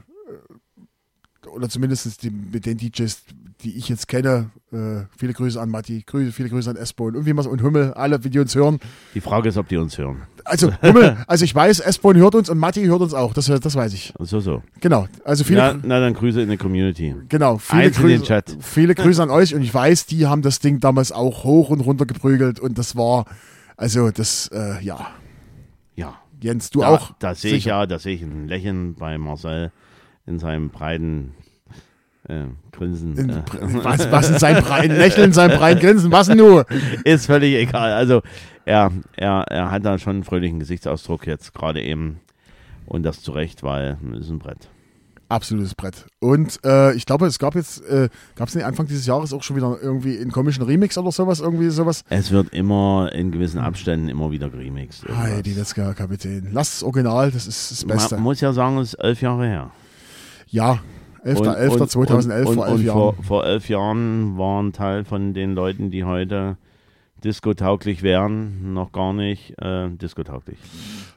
oder 1.48 1.70
zumindest 1.70 2.24
die, 2.24 2.30
mit 2.30 2.66
den 2.66 2.78
DJs, 2.78 3.24
die 3.62 3.78
ich 3.78 3.90
jetzt 3.90 4.08
kenne, 4.08 4.50
äh, 4.72 5.04
viele 5.18 5.34
Grüße 5.34 5.60
an 5.60 5.70
Matti, 5.70 6.04
Grüße, 6.06 6.32
viele 6.32 6.50
Grüße 6.50 6.70
an 6.70 6.76
S-Bone 6.76 7.18
und 7.18 7.26
wie 7.26 7.34
man 7.34 7.46
und 7.48 7.62
Hummel, 7.64 7.94
alle, 7.94 8.20
die 8.20 8.38
uns 8.40 8.54
hören. 8.56 8.80
Die 9.14 9.22
Frage 9.22 9.50
ist, 9.50 9.58
ob 9.58 9.68
die 9.68 9.78
uns 9.78 9.98
hören. 9.98 10.24
Also 10.44 10.72
Hummel, 10.82 11.18
also 11.28 11.46
ich 11.46 11.56
weiß, 11.56 11.80
S-Bone 11.80 12.20
hört 12.20 12.36
uns 12.36 12.50
und 12.50 12.58
Matti 12.58 12.84
hört 12.86 13.02
uns 13.02 13.14
auch, 13.14 13.34
das, 13.34 13.46
das 13.46 13.76
weiß 13.76 13.94
ich. 13.94 14.14
So, 14.20 14.40
so. 14.40 14.62
Genau, 14.82 15.08
also 15.24 15.44
viele, 15.44 15.60
Na, 15.60 15.80
na, 15.84 16.00
dann 16.00 16.14
Grüße 16.14 16.42
in 16.42 16.50
der 16.50 16.58
Community. 16.58 17.16
genau, 17.30 17.58
viele 17.58 17.84
Eins 17.84 17.98
in 17.98 18.08
den 18.08 18.18
Grüße, 18.20 18.28
Chat. 18.28 18.58
viele 18.60 18.94
Grüße 18.96 19.24
an 19.24 19.30
euch 19.30 19.56
und 19.56 19.62
ich 19.62 19.74
weiß, 19.74 20.06
die 20.06 20.28
haben 20.28 20.42
das 20.42 20.60
Ding 20.60 20.80
damals 20.80 21.12
auch 21.12 21.44
hoch 21.44 21.70
und 21.70 21.80
runter 21.82 22.06
geprügelt 22.06 22.60
und 22.60 22.78
das 22.78 22.96
war, 22.96 23.26
also 23.78 24.12
das, 24.12 24.50
äh, 24.54 24.84
ja, 24.84 25.08
Ja. 25.96 26.16
Jens, 26.42 26.70
du 26.70 26.82
da, 26.82 26.90
auch. 26.90 27.12
Da 27.18 27.34
sehe 27.34 27.56
ich 27.56 27.66
ja, 27.66 27.86
da 27.88 27.98
sehe 27.98 28.14
ich 28.14 28.22
ein 28.22 28.48
Lächeln 28.48 28.94
bei 28.96 29.18
Marcel 29.18 29.72
in 30.26 30.40
seinem 30.40 30.70
breiten 30.70 31.34
äh, 32.28 32.46
Grinsen. 32.72 33.18
In, 33.18 33.30
äh, 33.30 33.44
was, 33.84 34.12
was 34.12 34.30
in 34.30 34.40
seinem 34.40 34.64
Brein, 34.64 34.90
Lächeln 34.92 35.28
in 35.28 35.34
seinem 35.34 35.58
Brein 35.58 35.80
grinsen, 35.80 36.12
was 36.12 36.28
denn 36.28 36.38
nur? 36.38 36.66
ist 37.04 37.28
völlig 37.28 37.56
egal. 37.56 37.94
Also 37.94 38.22
er, 38.66 38.92
er, 39.16 39.46
er 39.50 39.72
hat 39.72 39.86
da 39.86 39.98
schon 40.00 40.16
einen 40.16 40.24
fröhlichen 40.24 40.60
Gesichtsausdruck 40.60 41.28
jetzt 41.28 41.54
gerade 41.54 41.82
eben. 41.82 42.20
Und 42.88 43.04
das 43.04 43.22
zu 43.22 43.32
Recht, 43.32 43.64
weil 43.64 43.98
es 44.14 44.22
ist 44.22 44.30
ein 44.30 44.38
Brett. 44.38 44.70
Absolutes 45.28 45.74
Brett. 45.74 46.06
Und 46.20 46.60
äh, 46.64 46.94
ich 46.94 47.08
glaube, 47.08 47.26
es 47.26 47.40
gab 47.40 47.56
jetzt, 47.56 47.84
äh, 47.88 48.10
gab 48.36 48.48
es 48.48 48.54
nicht 48.54 48.64
Anfang 48.64 48.86
dieses 48.86 49.08
Jahres 49.08 49.34
auch 49.34 49.42
schon 49.42 49.56
wieder 49.56 49.76
irgendwie 49.82 50.20
einen 50.20 50.32
komischen 50.32 50.64
Remix 50.64 51.00
oder 51.00 51.12
sowas, 51.12 51.40
irgendwie 51.40 51.70
sowas? 51.70 52.04
Es 52.10 52.30
wird 52.30 52.54
immer 52.54 53.10
in 53.12 53.32
gewissen 53.32 53.60
Abständen 53.60 54.08
immer 54.08 54.30
wieder 54.30 54.52
geremixed. 54.52 55.04
Hi, 55.10 55.42
die 55.42 55.54
Letzka 55.54 55.96
Kapitän. 55.96 56.50
Lass 56.52 56.74
das 56.74 56.84
Original, 56.84 57.32
das 57.32 57.48
ist 57.48 57.72
das 57.72 57.86
Beste. 57.86 58.16
Man 58.16 58.24
muss 58.24 58.40
ja 58.40 58.54
sagen, 58.54 58.78
es 58.78 58.94
ist 58.94 59.00
elf 59.00 59.20
Jahre 59.22 59.48
her. 59.48 59.72
Ja, 60.48 60.80
11.11.2011 61.26 62.46
und, 62.46 62.56
vor 62.56 62.66
elf 62.68 62.76
und 62.76 62.84
Jahren. 62.86 62.98
Vor, 62.98 63.16
vor 63.24 63.46
elf 63.46 63.70
Jahren 63.70 64.38
waren 64.38 64.74
Teil 64.74 65.06
von 65.06 65.34
den 65.34 65.56
Leuten, 65.56 65.90
die 65.90 66.04
heute 66.04 66.58
diskotauglich 67.24 68.04
wären, 68.04 68.74
noch 68.74 68.92
gar 68.92 69.12
nicht 69.14 69.60
äh, 69.60 69.90
diskotauglich. 69.90 70.60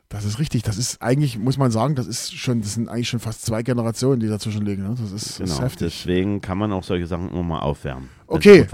Das 0.09 0.25
ist 0.25 0.39
richtig. 0.39 0.63
Das 0.63 0.79
ist 0.79 1.03
eigentlich, 1.03 1.39
muss 1.39 1.59
man 1.59 1.71
sagen, 1.71 1.95
das 1.95 2.07
ist 2.07 2.33
schon, 2.35 2.63
das 2.63 2.75
sind 2.75 2.89
eigentlich 2.89 3.11
schon 3.11 3.21
fast 3.21 3.45
zwei 3.45 3.63
Generationen, 3.63 4.21
die 4.21 4.29
dazwischen 4.29 4.65
liegen. 4.65 4.83
Ne? 4.85 4.95
Das 4.99 5.13
ist, 5.13 5.13
das 5.13 5.41
ist 5.41 5.57
Genau. 5.57 5.63
heftig. 5.63 5.79
Deswegen 5.93 6.41
kann 6.41 6.57
man 6.57 6.73
auch 6.73 6.83
solche 6.83 7.07
Sachen 7.07 7.31
immer 7.31 7.43
mal 7.43 7.59
aufwärmen. 7.61 8.09
Okay. 8.27 8.67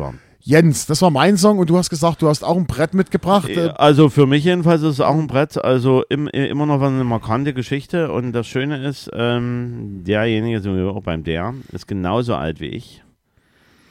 Jens, 0.47 0.85
das 0.85 1.01
war 1.01 1.09
mein 1.09 1.39
Song 1.39 1.59
und 1.59 1.71
du 1.71 1.79
hast 1.79 1.89
gesagt, 1.89 2.21
du 2.21 2.29
hast 2.29 2.45
auch 2.45 2.59
ein 2.59 2.67
Brett 2.67 2.93
mitgebracht. 2.93 3.51
Also 3.77 4.11
für 4.11 4.27
mich 4.27 4.45
jedenfalls 4.45 4.83
ist 4.83 4.95
es 4.95 5.01
auch 5.01 5.15
ein 5.15 5.27
Brett, 5.27 5.57
also 5.57 6.05
im, 6.11 6.29
immer 6.29 6.67
noch 6.67 6.83
eine 6.83 7.03
markante 7.03 7.55
Geschichte 7.55 8.13
und 8.13 8.33
das 8.33 8.47
Schöne 8.47 8.87
ist, 8.87 9.11
ähm, 9.15 10.05
derjenige, 10.05 10.61
sind 10.61 10.77
wir 10.77 10.87
auch 10.91 11.03
beim 11.03 11.25
der, 11.25 11.55
ist 11.73 11.89
genauso 11.89 12.35
alt 12.35 12.61
wie 12.61 12.69
ich 12.69 13.03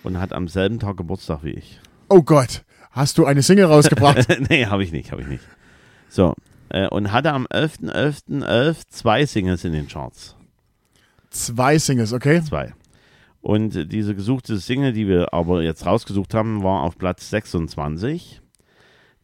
und 0.04 0.20
hat 0.20 0.32
am 0.32 0.48
selben 0.48 0.78
Tag 0.78 0.98
Geburtstag 0.98 1.40
wie 1.42 1.54
ich. 1.54 1.82
oh 2.08 2.22
Gott, 2.22 2.64
hast 2.92 3.18
du 3.18 3.26
eine 3.26 3.42
Single 3.42 3.66
rausgebracht? 3.66 4.28
nee, 4.50 4.68
habe 4.68 4.84
ich 4.84 4.92
nicht, 4.92 5.12
habe 5.12 5.24
ich 5.24 5.28
nicht. 5.28 5.44
So, 6.08 6.36
äh, 6.70 6.88
und 6.88 7.12
hatte 7.12 7.34
am 7.34 7.48
11.11.11 7.48 8.76
zwei 8.90 9.26
Singles 9.26 9.64
in 9.64 9.74
den 9.74 9.88
Charts. 9.88 10.36
Zwei 11.32 11.80
Singles, 11.80 12.14
okay? 12.14 12.44
Zwei. 12.44 12.74
Und 13.44 13.92
diese 13.92 14.16
gesuchte 14.16 14.58
Single, 14.58 14.94
die 14.94 15.06
wir 15.06 15.34
aber 15.34 15.64
jetzt 15.64 15.86
rausgesucht 15.86 16.34
haben, 16.34 16.64
war 16.64 16.84
auf 16.84 16.98
Platz 16.98 17.30
26. 17.30 18.42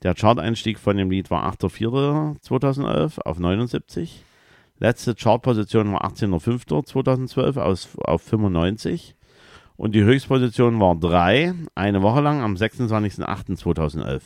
Der 0.03 0.13
Chart-Einstieg 0.13 0.77
von 0.77 0.97
dem 0.97 1.10
Lied 1.10 1.32
war 1.32 1.49
8.4.2011 1.49 3.21
auf 3.21 3.39
79. 3.39 4.25
Letzte 4.77 5.15
Chartposition 5.15 5.93
war 5.93 6.03
18.05.2012 6.03 7.62
aus, 7.62 7.88
auf 7.97 8.21
95. 8.23 9.15
Und 9.77 9.95
die 9.95 10.03
Höchstposition 10.03 10.82
war 10.82 10.97
3, 10.97 11.53
eine 11.75 12.01
Woche 12.01 12.19
lang 12.19 12.41
am 12.41 12.55
26.08.2011. 12.55 14.21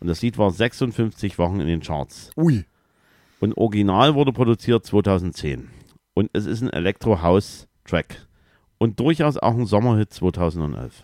Und 0.00 0.06
das 0.06 0.22
Lied 0.22 0.38
war 0.38 0.50
56 0.50 1.38
Wochen 1.38 1.60
in 1.60 1.66
den 1.66 1.80
Charts. 1.80 2.30
Ui, 2.34 2.64
Und 3.40 3.58
Original 3.58 4.14
wurde 4.14 4.32
produziert 4.32 4.86
2010. 4.86 5.68
Und 6.14 6.30
es 6.32 6.46
ist 6.46 6.62
ein 6.62 6.70
Elektro-House-Track. 6.70 8.27
Und 8.78 9.00
durchaus 9.00 9.36
auch 9.38 9.54
ein 9.54 9.66
Sommerhit 9.66 10.12
2011. 10.12 11.02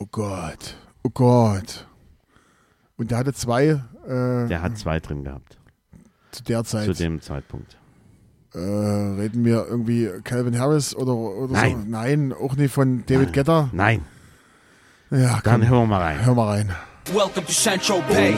oh 0.00 0.06
Gott, 0.10 0.76
oh 1.04 1.10
Gott. 1.10 1.86
Und 2.96 3.10
der 3.10 3.18
hatte 3.18 3.32
zwei 3.34 3.66
äh, 4.06 4.48
Der 4.48 4.62
hat 4.62 4.76
zwei 4.78 4.98
drin 5.00 5.24
gehabt. 5.24 5.58
zu 6.30 6.42
der 6.44 6.64
Zeit. 6.64 6.86
Zu 6.86 6.94
dem 6.94 7.20
Zeitpunkt. 7.20 7.76
äh, 8.54 8.58
reden 8.58 9.44
wir 9.44 9.66
irgendwie 9.68 10.08
Calvin 10.24 10.58
Harris 10.58 10.94
oder, 10.96 11.14
oder 11.14 11.52
Nein. 11.52 11.82
so? 11.84 11.90
Nein, 11.90 12.32
auch 12.32 12.56
nicht 12.56 12.72
von 12.72 13.04
David 13.06 13.26
Nein. 13.26 13.32
Guetta. 13.32 13.68
Nein, 13.72 14.04
Ja, 15.10 15.40
dann 15.44 15.60
komm, 15.60 15.68
hören 15.68 15.82
wir 15.82 15.86
mal 15.86 16.02
rein. 16.02 16.24
hör 16.26 16.34
mal 16.34 16.48
rein. 16.48 16.70
Welcome 17.12 17.46
to 17.46 17.52
Central 17.52 18.02
Bay. 18.08 18.34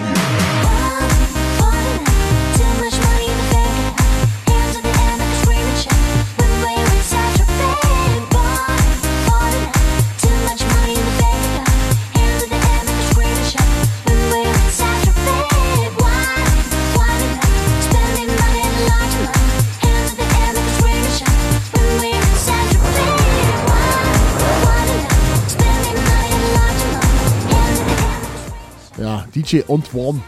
DJ 29.35 29.63
Antoine. 29.69 30.21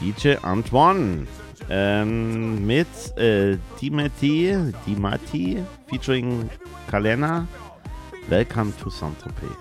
DJ 0.00 0.36
Antoine. 0.42 1.26
Ähm, 1.70 2.66
mit 2.66 2.86
äh, 3.16 3.56
Dimeti, 3.80 4.54
Dimati, 4.86 5.62
featuring 5.88 6.50
Kalena. 6.90 7.46
Welcome 8.28 8.72
to 8.82 8.90
Saint-Tropez. 8.90 9.56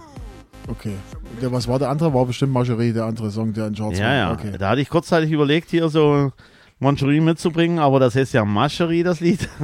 Okay. 0.67 0.95
Der, 1.41 1.51
was 1.51 1.67
war 1.67 1.79
der 1.79 1.89
andere? 1.89 2.13
War 2.13 2.25
bestimmt 2.25 2.53
Marjorie, 2.53 2.91
der 2.91 3.05
andere 3.05 3.31
Song, 3.31 3.53
der 3.53 3.67
in 3.67 3.75
Charts 3.75 3.99
Ja, 3.99 4.05
war. 4.05 4.13
ja. 4.13 4.31
Okay. 4.33 4.51
Da 4.57 4.69
hatte 4.69 4.81
ich 4.81 4.89
kurzzeitig 4.89 5.31
überlegt, 5.31 5.69
hier 5.69 5.89
so 5.89 6.31
Moncherie 6.79 7.21
mitzubringen, 7.21 7.79
aber 7.79 7.99
das 7.99 8.15
heißt 8.15 8.33
ja 8.33 8.43
Mascherie, 8.45 9.03
das 9.03 9.19
Lied. 9.19 9.47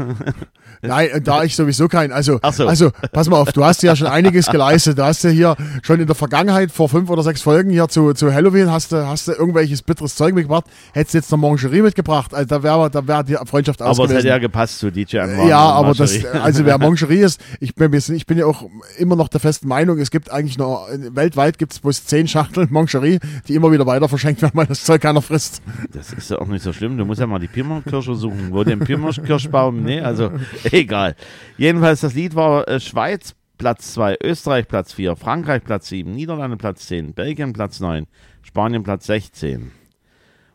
Nein, 0.81 1.09
äh, 1.09 1.21
da 1.21 1.43
ich 1.43 1.55
sowieso 1.55 1.87
kein. 1.87 2.11
Also, 2.11 2.39
so. 2.51 2.67
also, 2.67 2.91
pass 3.11 3.29
mal 3.29 3.37
auf, 3.37 3.51
du 3.51 3.63
hast 3.63 3.83
ja 3.83 3.95
schon 3.95 4.07
einiges 4.07 4.47
geleistet. 4.47 4.97
Du 4.97 5.03
hast 5.03 5.23
ja 5.23 5.29
hier 5.29 5.55
schon 5.81 5.99
in 5.99 6.07
der 6.07 6.15
Vergangenheit 6.15 6.71
vor 6.71 6.89
fünf 6.89 7.09
oder 7.09 7.23
sechs 7.23 7.41
Folgen 7.41 7.69
hier 7.69 7.87
zu, 7.87 8.13
zu 8.13 8.33
Halloween 8.33 8.71
hast 8.71 8.91
du, 8.91 9.07
hast 9.07 9.27
du 9.27 9.31
irgendwelches 9.33 9.81
bitteres 9.81 10.15
Zeug 10.15 10.35
mitgebracht. 10.35 10.65
Hättest 10.93 11.13
du 11.13 11.17
jetzt 11.19 11.31
noch 11.31 11.37
Mangerie 11.37 11.81
mitgebracht, 11.81 12.33
also 12.33 12.47
da 12.47 12.63
wäre 12.63 12.89
da 12.89 13.07
wär 13.07 13.23
die 13.23 13.37
Freundschaft 13.45 13.81
aber 13.81 14.05
es 14.05 14.11
hätte 14.11 14.27
ja 14.27 14.37
gepasst 14.37 14.79
zu 14.79 14.91
DJ 14.91 15.19
Antoine. 15.19 15.49
Ja, 15.49 15.69
und 15.69 15.85
aber 15.85 15.93
das, 15.93 16.13
Marjorie. 16.13 16.39
also 16.39 16.65
wer 16.65 16.77
Mangerie 16.87 17.19
ist, 17.19 17.41
ich 17.59 17.75
bin, 17.75 17.93
ich 17.93 18.25
bin 18.25 18.37
ja 18.37 18.45
auch 18.45 18.69
immer 18.97 19.15
noch 19.15 19.27
der 19.27 19.39
festen 19.39 19.67
Meinung, 19.67 19.99
es 19.99 20.11
gibt 20.11 20.31
eigentlich 20.31 20.57
noch, 20.57 20.87
weltweit 21.11 21.57
gibt 21.57 21.73
es 21.73 21.79
bloß 21.79 22.05
zehn 22.05 22.27
Schachteln 22.27 22.67
Mangerie, 22.71 23.19
die 23.47 23.55
immer 23.55 23.71
wieder 23.71 23.85
weiter 23.85 24.09
verschenkt 24.09 24.41
werden, 24.41 24.53
weil 24.55 24.67
das 24.67 24.83
Zeug 24.83 25.01
keiner 25.01 25.21
frisst. 25.21 25.61
Das 25.93 26.13
ist 26.13 26.29
ja 26.29 26.39
auch 26.39 26.47
nicht 26.47 26.63
so 26.63 26.73
schlimm. 26.73 26.97
Du 26.97 27.05
musst 27.05 27.19
ja 27.19 27.27
mal 27.27 27.39
die 27.39 27.47
Pirmerkirsche 27.47 28.15
suchen. 28.15 28.49
Wo 28.51 28.63
den 28.63 28.79
Pirmerkirschbaum? 28.79 29.83
Nee, 29.83 30.01
also 30.01 30.31
egal. 30.71 31.15
Jedenfalls, 31.57 32.01
das 32.01 32.13
Lied 32.13 32.35
war 32.35 32.67
äh, 32.67 32.79
Schweiz 32.79 33.35
Platz 33.57 33.93
2, 33.93 34.17
Österreich 34.23 34.67
Platz 34.67 34.93
4, 34.93 35.15
Frankreich 35.15 35.63
Platz 35.63 35.87
7, 35.89 36.11
Niederlande 36.11 36.57
Platz 36.57 36.87
10, 36.87 37.13
Belgien 37.13 37.53
Platz 37.53 37.79
9, 37.79 38.05
Spanien 38.43 38.83
Platz 38.83 39.07
16. 39.07 39.71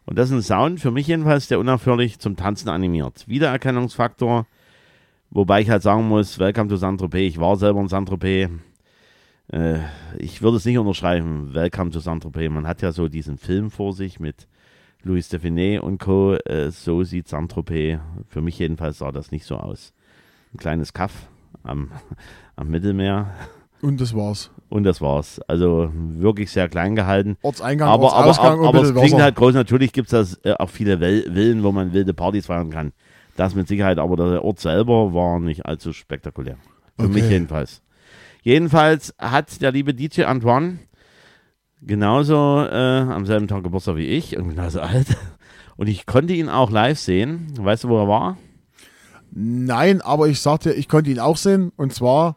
Und 0.05 0.19
das 0.19 0.31
ist 0.31 0.35
ein 0.35 0.43
Sound, 0.43 0.81
für 0.81 0.91
mich 0.91 1.07
jedenfalls, 1.09 1.49
der 1.49 1.59
unaufhörlich 1.59 2.19
zum 2.19 2.37
Tanzen 2.37 2.69
animiert. 2.69 3.27
Wiedererkennungsfaktor, 3.29 4.47
wobei 5.31 5.61
ich 5.61 5.71
halt 5.71 5.83
sagen 5.83 6.09
muss, 6.09 6.38
Welcome 6.38 6.69
to 6.69 6.77
Saint-Tropez. 6.77 7.29
Ich 7.29 7.41
war 7.41 7.57
selber 7.57 7.81
in 7.81 7.88
Saint-Tropez. 7.88 8.51
Äh, 9.53 9.79
ich 10.19 10.43
würde 10.43 10.57
es 10.57 10.65
nicht 10.65 10.79
unterschreiben, 10.79 11.55
Welcome 11.55 11.91
to 11.91 12.01
Saint-Tropez. 12.01 12.51
Man 12.51 12.67
hat 12.67 12.83
ja 12.83 12.93
so 12.93 13.09
diesen 13.09 13.37
Film 13.37 13.71
vor 13.71 13.93
sich 13.93 14.21
mit 14.21 14.47
Louis 15.05 15.29
Define 15.29 15.83
und 15.83 15.99
Co. 15.99 16.35
Äh, 16.35 16.71
so 16.71 17.03
sieht 17.05 17.29
Saint-Tropez, 17.29 17.99
für 18.29 18.41
mich 18.41 18.59
jedenfalls 18.59 18.99
sah 18.99 19.12
das 19.12 19.31
nicht 19.31 19.45
so 19.45 19.57
aus. 19.57 19.93
Ein 20.55 20.59
kleines 20.59 20.93
Kaff 20.93 21.29
am, 21.62 21.91
am 22.57 22.69
Mittelmeer 22.69 23.31
Und 23.81 24.01
das 24.01 24.15
war's. 24.15 24.51
und 24.69 24.85
das 24.85 25.01
war's. 25.01 25.41
Also 25.49 25.91
wirklich 25.95 26.51
sehr 26.51 26.69
klein 26.69 26.95
gehalten. 26.95 27.37
Ortseingang, 27.43 27.88
Aber, 27.88 28.12
aber, 28.12 28.27
Ortsausgang 28.29 28.59
aber, 28.61 28.69
aber 28.69 28.79
ein 28.81 28.85
es 28.85 28.93
klingt 28.95 29.12
Wasser. 29.15 29.23
halt 29.25 29.35
groß. 29.37 29.55
Natürlich 29.55 29.93
gibt 29.93 30.12
es 30.12 30.38
äh, 30.45 30.55
auch 30.59 30.71
viele 30.71 30.99
Villen, 30.99 31.62
wo 31.65 31.73
man 31.73 31.93
wilde 31.93 32.15
Partys 32.15 32.47
feiern 32.47 32.71
kann. 32.71 32.93
Das 33.37 33.55
mit 33.55 33.67
Sicherheit, 33.67 33.99
aber 33.99 34.17
der 34.17 34.45
Ort 34.45 34.61
selber 34.61 35.15
war 35.15 35.41
nicht 35.41 35.65
allzu 35.67 35.93
spektakulär. 35.93 36.57
Für 36.99 37.07
Okay. 37.07 37.15
mich 37.15 37.29
jedenfalls. 37.31 37.81
Jedenfalls 38.43 39.15
hat 39.19 39.61
der 39.62 39.73
liebe 39.73 39.95
DJ 39.95 40.25
Antoine 40.25 40.79
genauso 41.87 42.64
äh, 42.64 43.01
am 43.01 43.27
selben 43.27 43.49
Tag 43.49 43.62
Geburtstag 43.62 43.97
wie 43.97 44.07
ich 44.07 44.37
und 44.37 44.49
genauso 44.51 44.81
alt. 44.81 45.07
Und 45.77 45.88
ich 45.88 46.05
konnte 46.05 46.35
ihn 46.35 46.51
auch 46.51 46.71
live 46.71 46.99
sehen. 46.99 47.55
Weißt 47.57 47.85
du, 47.85 47.88
wo 47.88 47.99
er 47.99 48.07
war? 48.07 48.37
Nein, 49.33 50.03
aber 50.03 50.29
ich 50.29 50.40
sagte, 50.40 50.73
ich 50.73 50.87
konnte 50.87 51.11
ihn 51.11 51.18
auch 51.18 51.38
sehen. 51.38 51.73
Und 51.77 51.95
zwar, 51.95 52.37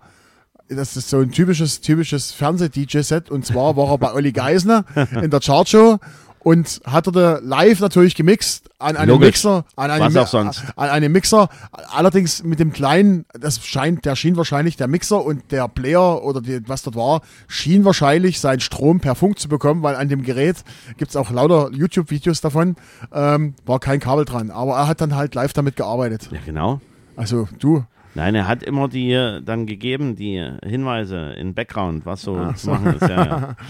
das 0.69 0.95
ist 0.95 1.10
so 1.10 1.19
ein 1.19 1.31
typisches, 1.31 1.81
typisches 1.81 2.31
Fernseh-DJ-Set. 2.31 3.29
Und 3.29 3.45
zwar 3.45 3.75
war 3.75 3.91
er 3.91 3.97
bei 3.97 4.13
Olli 4.13 4.31
Geisner 4.31 4.86
in 5.21 5.29
der 5.29 5.41
Chartshow 5.41 5.99
und 6.45 6.79
hatte 6.86 7.12
da 7.12 7.39
live 7.41 7.79
natürlich 7.79 8.13
gemixt 8.13 8.69
an 8.77 8.95
einem 8.97 9.10
Logisch. 9.10 9.29
Mixer, 9.29 9.65
an 9.75 9.89
einem, 9.89 10.13
Was 10.13 10.15
auch 10.15 10.27
sonst. 10.27 10.63
an 10.75 10.89
einem 10.89 11.12
Mixer. 11.12 11.49
Allerdings 11.71 12.43
mit 12.43 12.60
dem 12.60 12.71
kleinen, 12.71 13.25
das 13.34 13.65
scheint, 13.65 14.05
der 14.05 14.15
schien 14.15 14.38
wahrscheinlich 14.38 14.77
der 14.77 14.88
Mixer 14.88 15.25
und 15.25 15.51
der 15.51 15.67
Player 15.67 16.23
oder 16.23 16.41
die, 16.41 16.62
was 16.69 16.84
dort 16.84 16.95
war, 16.97 17.21
schien 17.47 17.84
wahrscheinlich 17.84 18.39
seinen 18.39 18.60
Strom 18.60 18.99
per 18.99 19.15
Funk 19.15 19.39
zu 19.39 19.49
bekommen, 19.49 19.81
weil 19.81 19.95
an 19.95 20.08
dem 20.08 20.21
Gerät 20.21 20.58
gibt's 20.97 21.15
auch 21.15 21.31
lauter 21.31 21.71
YouTube-Videos 21.71 22.41
davon, 22.41 22.75
ähm, 23.12 23.55
war 23.65 23.79
kein 23.79 23.99
Kabel 23.99 24.25
dran. 24.25 24.51
Aber 24.51 24.73
er 24.73 24.88
hat 24.88 25.01
dann 25.01 25.15
halt 25.15 25.34
live 25.34 25.53
damit 25.53 25.75
gearbeitet. 25.75 26.29
Ja, 26.31 26.38
genau. 26.45 26.79
Also 27.15 27.47
du, 27.58 27.86
Nein, 28.13 28.36
er 28.36 28.47
hat 28.47 28.62
immer 28.62 28.88
die 28.88 29.12
äh, 29.13 29.41
dann 29.41 29.65
gegeben, 29.65 30.15
die 30.15 30.47
Hinweise 30.63 31.34
in 31.34 31.55
Background, 31.55 32.05
was 32.05 32.21
so 32.21 32.53
zu 32.53 32.69
machen 32.69 32.93
ist. 32.93 33.01
Ja, 33.01 33.25
ja. 33.25 33.55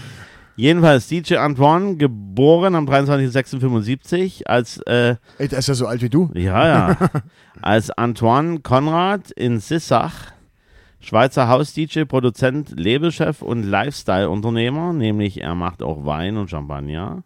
Jedenfalls 0.56 1.06
DJ 1.08 1.36
Antoine, 1.36 1.96
geboren 1.96 2.74
am 2.74 2.86
23.06.75 2.88 4.44
als, 4.46 4.78
äh, 4.86 5.16
ey, 5.38 5.48
der 5.48 5.58
ist 5.58 5.68
ja 5.68 5.74
so 5.74 5.86
alt 5.86 6.00
wie 6.02 6.08
du. 6.08 6.30
ja, 6.34 6.66
ja, 6.66 6.96
als 7.62 7.90
Antoine 7.90 8.60
Konrad 8.60 9.30
in 9.32 9.60
Sissach, 9.60 10.32
Schweizer 11.00 11.48
Haus-DJ, 11.48 12.04
Produzent, 12.04 12.78
Labelchef 12.78 13.42
und 13.42 13.64
Lifestyle-Unternehmer, 13.64 14.92
nämlich 14.92 15.40
er 15.42 15.54
macht 15.54 15.82
auch 15.82 16.04
Wein 16.06 16.36
und 16.38 16.48
Champagner. 16.50 17.22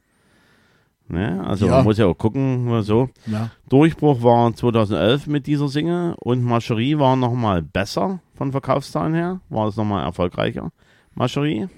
Ne? 1.08 1.42
Also 1.46 1.66
Ja. 1.66 1.76
man 1.76 1.84
muss 1.84 1.98
ja 1.98 2.06
auch 2.06 2.18
gucken, 2.18 2.82
so. 2.82 3.08
Ja. 3.26 3.50
Durchbruch 3.68 4.22
war 4.22 4.54
2011 4.54 5.26
mit 5.28 5.46
dieser 5.46 5.68
Single 5.68 6.14
und 6.20 6.42
Marcherie 6.44 6.98
war 6.98 7.16
nochmal 7.16 7.62
besser 7.62 8.20
von 8.34 8.52
Verkaufszahlen 8.52 9.14
her, 9.14 9.40
war 9.48 9.68
es 9.68 9.76
nochmal 9.76 10.04
erfolgreicher. 10.04 10.70
Marcherie. 11.14 11.68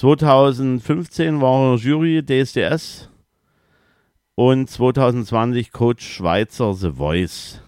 2015 0.00 1.42
war 1.42 1.72
er 1.72 1.76
Jury 1.76 2.24
DSDS 2.24 3.10
und 4.34 4.70
2020 4.70 5.72
Coach 5.72 6.02
Schweizer 6.02 6.72
The 6.72 6.92
Voice. 6.92 7.60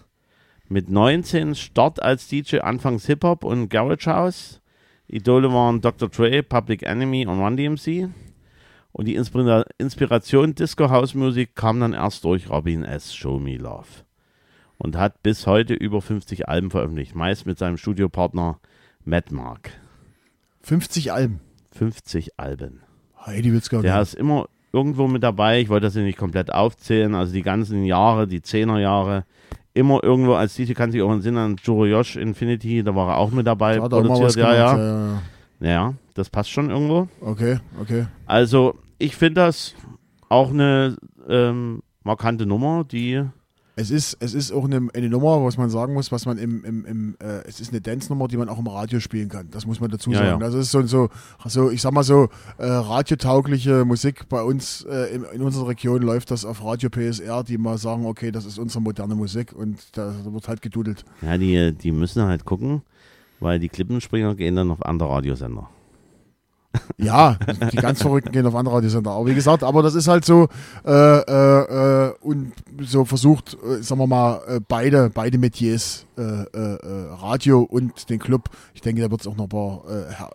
Mit 0.67 0.89
19 0.89 1.53
Start 1.53 2.01
als 2.01 2.27
DJ 2.27 2.61
anfangs 2.61 3.05
Hip-Hop 3.05 3.43
und 3.43 3.69
Garage 3.69 4.11
House, 4.11 4.61
Idole 5.07 5.53
waren 5.53 5.81
Dr. 5.81 6.09
Dre, 6.09 6.41
Public 6.41 6.81
Enemy 6.81 7.27
und 7.27 7.39
Run 7.39 7.55
DMC. 7.55 8.09
Und 8.93 9.05
die 9.07 9.13
Inspira 9.13 9.63
Inspiration 9.77 10.55
Disco 10.55 10.89
House 10.89 11.13
Musik 11.13 11.55
kam 11.55 11.81
dann 11.81 11.93
erst 11.93 12.23
durch 12.23 12.49
Robin 12.49 12.83
S. 12.83 13.13
Show 13.13 13.37
Me 13.37 13.57
Love. 13.57 14.05
Und 14.79 14.95
hat 14.95 15.21
bis 15.21 15.45
heute 15.45 15.75
über 15.75 16.01
50 16.01 16.49
Alben 16.49 16.71
veröffentlicht, 16.71 17.13
meist 17.13 17.45
mit 17.45 17.59
seinem 17.59 17.77
Studiopartner 17.77 18.59
Matt 19.05 19.31
Mark. 19.31 19.69
50 20.61 21.11
Alben. 21.11 21.39
50 21.73 22.39
Alben. 22.39 22.81
Heidi 23.25 23.53
Witzka. 23.53 23.81
Der 23.81 24.01
ist 24.01 24.15
immer 24.15 24.47
irgendwo 24.71 25.07
mit 25.07 25.23
dabei. 25.23 25.61
Ich 25.61 25.69
wollte 25.69 25.87
das 25.87 25.93
hier 25.93 26.03
nicht 26.03 26.17
komplett 26.17 26.53
aufzählen. 26.53 27.15
Also 27.15 27.33
die 27.33 27.43
ganzen 27.43 27.83
Jahre, 27.83 28.27
die 28.27 28.41
10er 28.41 28.79
Jahre, 28.79 29.25
immer 29.73 30.03
irgendwo 30.03 30.33
als 30.33 30.55
DJ 30.55 30.73
kann 30.73 30.91
sich 30.91 31.01
auch 31.01 31.11
entsinnen 31.11 31.37
an 31.37 31.55
Juro 31.63 31.85
Josh 31.85 32.15
Infinity, 32.15 32.83
da 32.83 32.95
war 32.95 33.09
er 33.09 33.17
auch 33.17 33.31
mit 33.31 33.47
dabei. 33.47 33.81
Was 33.81 33.89
produziert. 33.89 34.35
ja. 34.35 34.53
ja, 34.53 34.77
ja. 34.77 35.21
ja, 35.59 35.93
das 36.13 36.29
passt 36.29 36.51
schon 36.51 36.69
irgendwo. 36.69 37.07
Okay, 37.21 37.59
okay. 37.79 38.05
Also 38.25 38.75
ich 38.99 39.15
finde 39.15 39.41
das 39.41 39.75
auch 40.29 40.51
eine 40.51 40.95
ähm, 41.27 41.81
markante 42.03 42.45
Nummer, 42.45 42.83
die 42.83 43.23
Es 43.75 43.89
ist, 43.89 44.17
es 44.19 44.35
ist 44.35 44.51
auch 44.51 44.65
eine, 44.65 44.87
eine 44.93 45.09
Nummer, 45.09 45.43
was 45.43 45.57
man 45.57 45.67
sagen 45.71 45.95
muss, 45.95 46.11
was 46.11 46.27
man 46.27 46.37
im, 46.37 46.63
im, 46.63 46.85
im 46.85 47.15
äh, 47.19 47.41
es 47.47 47.59
ist 47.59 47.71
eine 47.71 47.81
Dance-Nummer, 47.81 48.27
die 48.27 48.37
man 48.37 48.47
auch 48.47 48.59
im 48.59 48.67
Radio 48.67 48.99
spielen 48.99 49.29
kann. 49.29 49.47
Das 49.49 49.65
muss 49.65 49.79
man 49.79 49.89
dazu 49.89 50.11
Ja, 50.11 50.19
sagen. 50.19 50.29
ja. 50.29 50.37
Das 50.37 50.53
ist 50.53 50.69
so, 50.69 50.85
so, 50.85 51.09
so, 51.45 51.71
ich 51.71 51.81
sag 51.81 51.91
mal 51.91 52.03
so, 52.03 52.29
äh, 52.59 52.65
radiotaugliche 52.67 53.83
Musik 53.85 54.29
bei 54.29 54.41
uns 54.43 54.83
äh, 54.89 55.15
in, 55.15 55.23
in 55.23 55.41
unserer 55.41 55.69
Region 55.69 56.01
läuft 56.03 56.29
das 56.31 56.45
auf 56.45 56.63
Radio 56.63 56.89
PSR, 56.89 57.43
die 57.43 57.57
mal 57.57 57.77
sagen, 57.77 58.05
okay, 58.05 58.31
das 58.31 58.45
ist 58.45 58.59
unsere 58.59 58.81
moderne 58.81 59.15
Musik 59.15 59.53
und 59.53 59.79
da, 59.97 60.13
da 60.23 60.31
wird 60.33 60.47
halt 60.47 60.61
gedudelt. 60.61 61.03
Ja, 61.21 61.37
die, 61.37 61.73
die 61.73 61.91
müssen 61.91 62.23
halt 62.23 62.45
gucken, 62.45 62.83
weil 63.39 63.59
die 63.59 63.69
Klippenspringer 63.69 64.35
gehen 64.35 64.55
dann 64.55 64.69
auf 64.71 64.85
andere 64.85 65.09
Radiosender. 65.09 65.69
Ja, 66.97 67.37
die 67.71 67.77
ganz 67.77 68.01
Verrückten 68.01 68.31
gehen 68.31 68.45
auf 68.45 68.55
andere 68.55 68.75
Radiosender. 68.75 69.11
Aber 69.11 69.25
wie 69.27 69.35
gesagt, 69.35 69.63
aber 69.63 69.83
das 69.83 69.95
ist 69.95 70.07
halt 70.07 70.25
so 70.25 70.47
äh, 70.85 70.91
äh, 70.91 72.07
äh, 72.07 72.13
und 72.21 72.53
so 72.81 73.05
versucht, 73.05 73.55
äh, 73.63 73.81
sagen 73.81 73.99
wir 73.99 74.07
mal, 74.07 74.41
äh, 74.47 74.59
beide, 74.67 75.09
beide 75.13 75.37
Metiers, 75.37 76.05
äh, 76.15 76.21
Radio 76.21 77.61
und 77.61 78.09
den 78.09 78.19
Club. 78.19 78.49
Ich 78.73 78.81
denke, 78.81 79.01
da 79.01 79.09
wird 79.09 79.21
es 79.21 79.27
auch 79.27 79.35
noch 79.35 79.45
ein 79.45 79.49
paar, 79.49 79.83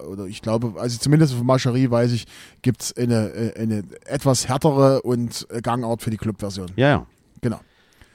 oder 0.09 0.27
ich 0.27 0.43
glaube, 0.43 0.75
also 0.79 0.99
zumindest 0.99 1.35
von 1.35 1.47
Mascherie 1.47 1.91
weiß 1.91 2.13
ich, 2.13 2.27
gibt 2.63 2.83
es 2.83 2.97
eine, 2.97 3.53
eine 3.57 3.85
etwas 4.07 4.49
härtere 4.49 5.03
und 5.03 5.47
Gangart 5.63 6.03
für 6.03 6.11
die 6.11 6.17
Club-Version. 6.17 6.73
Ja, 6.77 6.89
ja. 6.89 7.07
Genau. 7.41 7.61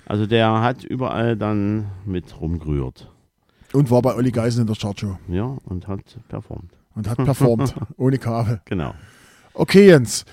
Also 0.05 0.25
der 0.25 0.61
hat 0.61 0.83
überall 0.83 1.37
dann 1.37 1.87
mit 2.05 2.39
rumgerührt. 2.39 3.09
Und 3.71 3.89
war 3.89 4.01
bei 4.01 4.13
Olli 4.13 4.31
Geisen 4.31 4.61
in 4.61 4.67
der 4.67 4.75
Chartshow 4.75 5.17
Ja, 5.27 5.57
und 5.65 5.87
hat 5.87 6.01
performt. 6.27 6.71
Und 6.95 7.09
hat 7.09 7.17
performt, 7.17 7.75
ohne 7.97 8.17
Kabel. 8.17 8.61
Genau. 8.65 8.93
Okay, 9.53 9.87
Jens. 9.87 10.25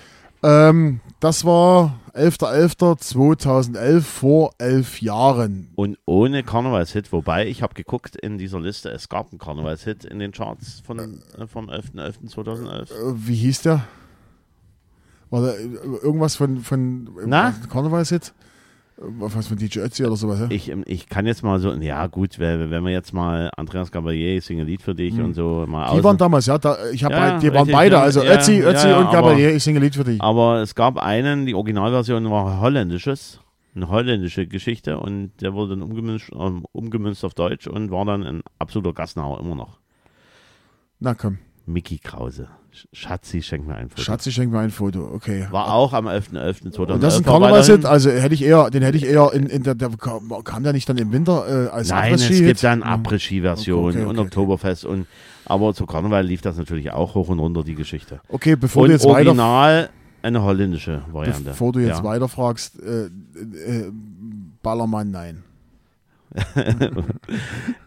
Ähm, 0.43 1.01
das 1.19 1.45
war 1.45 1.99
11.11.2011 2.13 4.01
vor 4.01 4.51
elf 4.57 5.01
Jahren. 5.01 5.69
Und 5.75 5.99
ohne 6.05 6.43
Karnevalshit, 6.43 7.11
wobei 7.11 7.47
ich 7.47 7.61
habe 7.61 7.73
geguckt 7.75 8.15
in 8.15 8.37
dieser 8.37 8.59
Liste, 8.59 8.89
es 8.89 9.07
gab 9.07 9.31
einen 9.31 9.39
Karnevalshit 9.39 10.03
in 10.05 10.19
den 10.19 10.31
Charts 10.31 10.81
von, 10.85 10.99
äh, 10.99 11.47
vom 11.47 11.69
11.11.2011. 11.69 12.91
Äh, 12.91 13.27
wie 13.27 13.35
hieß 13.35 13.61
der? 13.61 13.83
War 15.29 15.43
da 15.43 15.53
äh, 15.53 15.63
irgendwas 16.01 16.35
von, 16.35 16.59
von 16.59 17.09
Na? 17.25 17.53
Karnevalshit? 17.69 18.33
Was 19.03 19.47
von 19.47 19.57
DJ 19.57 19.79
Ötzi 19.79 20.05
oder 20.05 20.15
sowas? 20.15 20.41
Ja? 20.41 20.47
Ich, 20.51 20.69
ich 20.85 21.09
kann 21.09 21.25
jetzt 21.25 21.41
mal 21.43 21.59
so, 21.59 21.73
ja 21.73 22.05
gut, 22.05 22.37
wenn, 22.37 22.69
wenn 22.69 22.83
wir 22.83 22.91
jetzt 22.91 23.13
mal 23.13 23.49
Andreas 23.57 23.91
Gabalier, 23.91 24.37
ich 24.37 24.45
singe 24.45 24.61
ein 24.61 24.67
Lied 24.67 24.83
für 24.83 24.93
dich 24.93 25.19
und 25.19 25.33
so 25.33 25.65
mal 25.67 25.95
Die 25.97 26.03
waren 26.03 26.17
damals, 26.17 26.45
ja. 26.45 26.59
Da, 26.59 26.77
ich 26.91 27.03
hab 27.03 27.11
Ja, 27.11 27.39
die 27.39 27.47
waren 27.47 27.57
richtig, 27.57 27.73
beide, 27.73 27.95
ja, 27.95 28.01
also 28.01 28.21
ja, 28.23 28.35
Ötzi, 28.35 28.61
Ötzi 28.61 28.87
ja, 28.89 28.97
und 28.99 29.07
aber- 29.07 29.13
Gabalier. 29.13 29.55
Ich 29.55 29.63
singe 29.63 29.79
ein 29.79 29.83
Lied 29.83 29.95
für 29.95 30.03
dich. 30.03 30.21
Aber 30.21 30.61
es 30.61 30.75
gab 30.75 30.97
einen, 30.97 31.47
die 31.47 31.55
Originalversion 31.55 32.29
war 32.29 32.59
holländisches, 32.61 33.39
eine 33.73 33.89
holländische 33.89 34.45
Geschichte 34.45 34.99
und 34.99 35.31
der 35.41 35.53
wurde 35.55 35.71
dann 35.71 35.81
umgemünzt, 35.81 36.29
ähm, 36.37 36.65
umgemünzt 36.71 37.25
auf 37.25 37.33
Deutsch 37.33 37.65
und 37.65 37.89
war 37.89 38.05
dann 38.05 38.23
ein 38.23 38.41
absoluter 38.59 38.93
Gassenhauer 38.93 39.39
immer 39.39 39.55
noch. 39.55 39.79
Na 40.99 41.15
komm, 41.15 41.39
Mickey 41.65 41.97
Krause. 41.97 42.49
Sch- 42.73 42.87
Schatzi, 42.93 43.41
schenk 43.41 43.67
mir 43.67 43.75
ein 43.75 43.89
Foto. 43.89 44.01
Schatzi, 44.01 44.31
schenk 44.31 44.51
mir 44.51 44.59
ein 44.59 44.71
Foto. 44.71 45.11
Okay. 45.13 45.47
War 45.51 45.73
auch 45.73 45.93
am 45.93 46.07
11.11.2011. 46.07 46.79
Und 46.93 47.03
das 47.03 47.15
ist 47.15 47.19
ein 47.21 47.25
Karnevalshit, 47.25 47.85
also 47.85 48.09
hätte 48.09 48.33
ich 48.33 48.43
eher, 48.43 48.69
den 48.69 48.81
hätte 48.83 48.97
ich 48.97 49.05
eher 49.05 49.31
in, 49.33 49.47
in 49.47 49.63
der, 49.63 49.75
der 49.75 49.89
kam, 49.97 50.63
der 50.63 50.73
nicht 50.73 50.87
dann 50.87 50.97
im 50.97 51.11
Winter 51.11 51.67
äh, 51.67 51.69
als 51.69 51.89
Nein, 51.89 52.13
es 52.13 52.27
gibt 52.29 52.63
dann 52.63 52.81
Après-Ski-Version 52.83 53.89
Okay, 53.89 53.97
okay, 53.97 54.05
und 54.05 54.17
okay. 54.17 54.27
Oktoberfest 54.27 54.85
und 54.85 55.07
aber 55.45 55.73
zu 55.73 55.85
Karneval 55.85 56.25
lief 56.25 56.41
das 56.41 56.57
natürlich 56.57 56.91
auch 56.91 57.15
hoch 57.15 57.27
und 57.29 57.39
runter, 57.39 57.63
die 57.63 57.75
Geschichte. 57.75 58.21
Okay, 58.29 58.55
bevor 58.55 58.83
und 58.83 58.89
du 58.89 58.93
jetzt 58.93 59.05
weiter 59.05 59.15
original 59.15 59.89
eine 60.21 60.43
holländische 60.43 61.01
Variante. 61.11 61.49
Bevor 61.49 61.73
du 61.73 61.79
jetzt 61.79 61.97
ja. 61.97 62.03
weiterfragst, 62.03 62.81
äh, 62.81 63.05
äh, 63.05 63.91
Ballermann, 64.61 65.11
nein. 65.11 65.43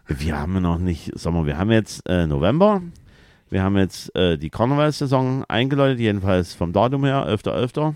Wir 0.07 0.39
haben 0.39 0.61
noch 0.61 0.77
nicht, 0.77 1.11
sag 1.15 1.33
mal, 1.33 1.47
wir 1.47 1.57
haben 1.57 1.71
jetzt 1.71 2.07
äh, 2.07 2.27
November. 2.27 2.83
Wir 3.55 3.63
haben 3.63 3.77
jetzt 3.77 4.13
äh, 4.17 4.37
die 4.37 4.49
Karnevalsaison 4.49 5.45
eingeläutet, 5.47 6.01
jedenfalls 6.01 6.53
vom 6.53 6.73
Datum 6.73 7.05
her, 7.05 7.25
11.11. 7.25 7.93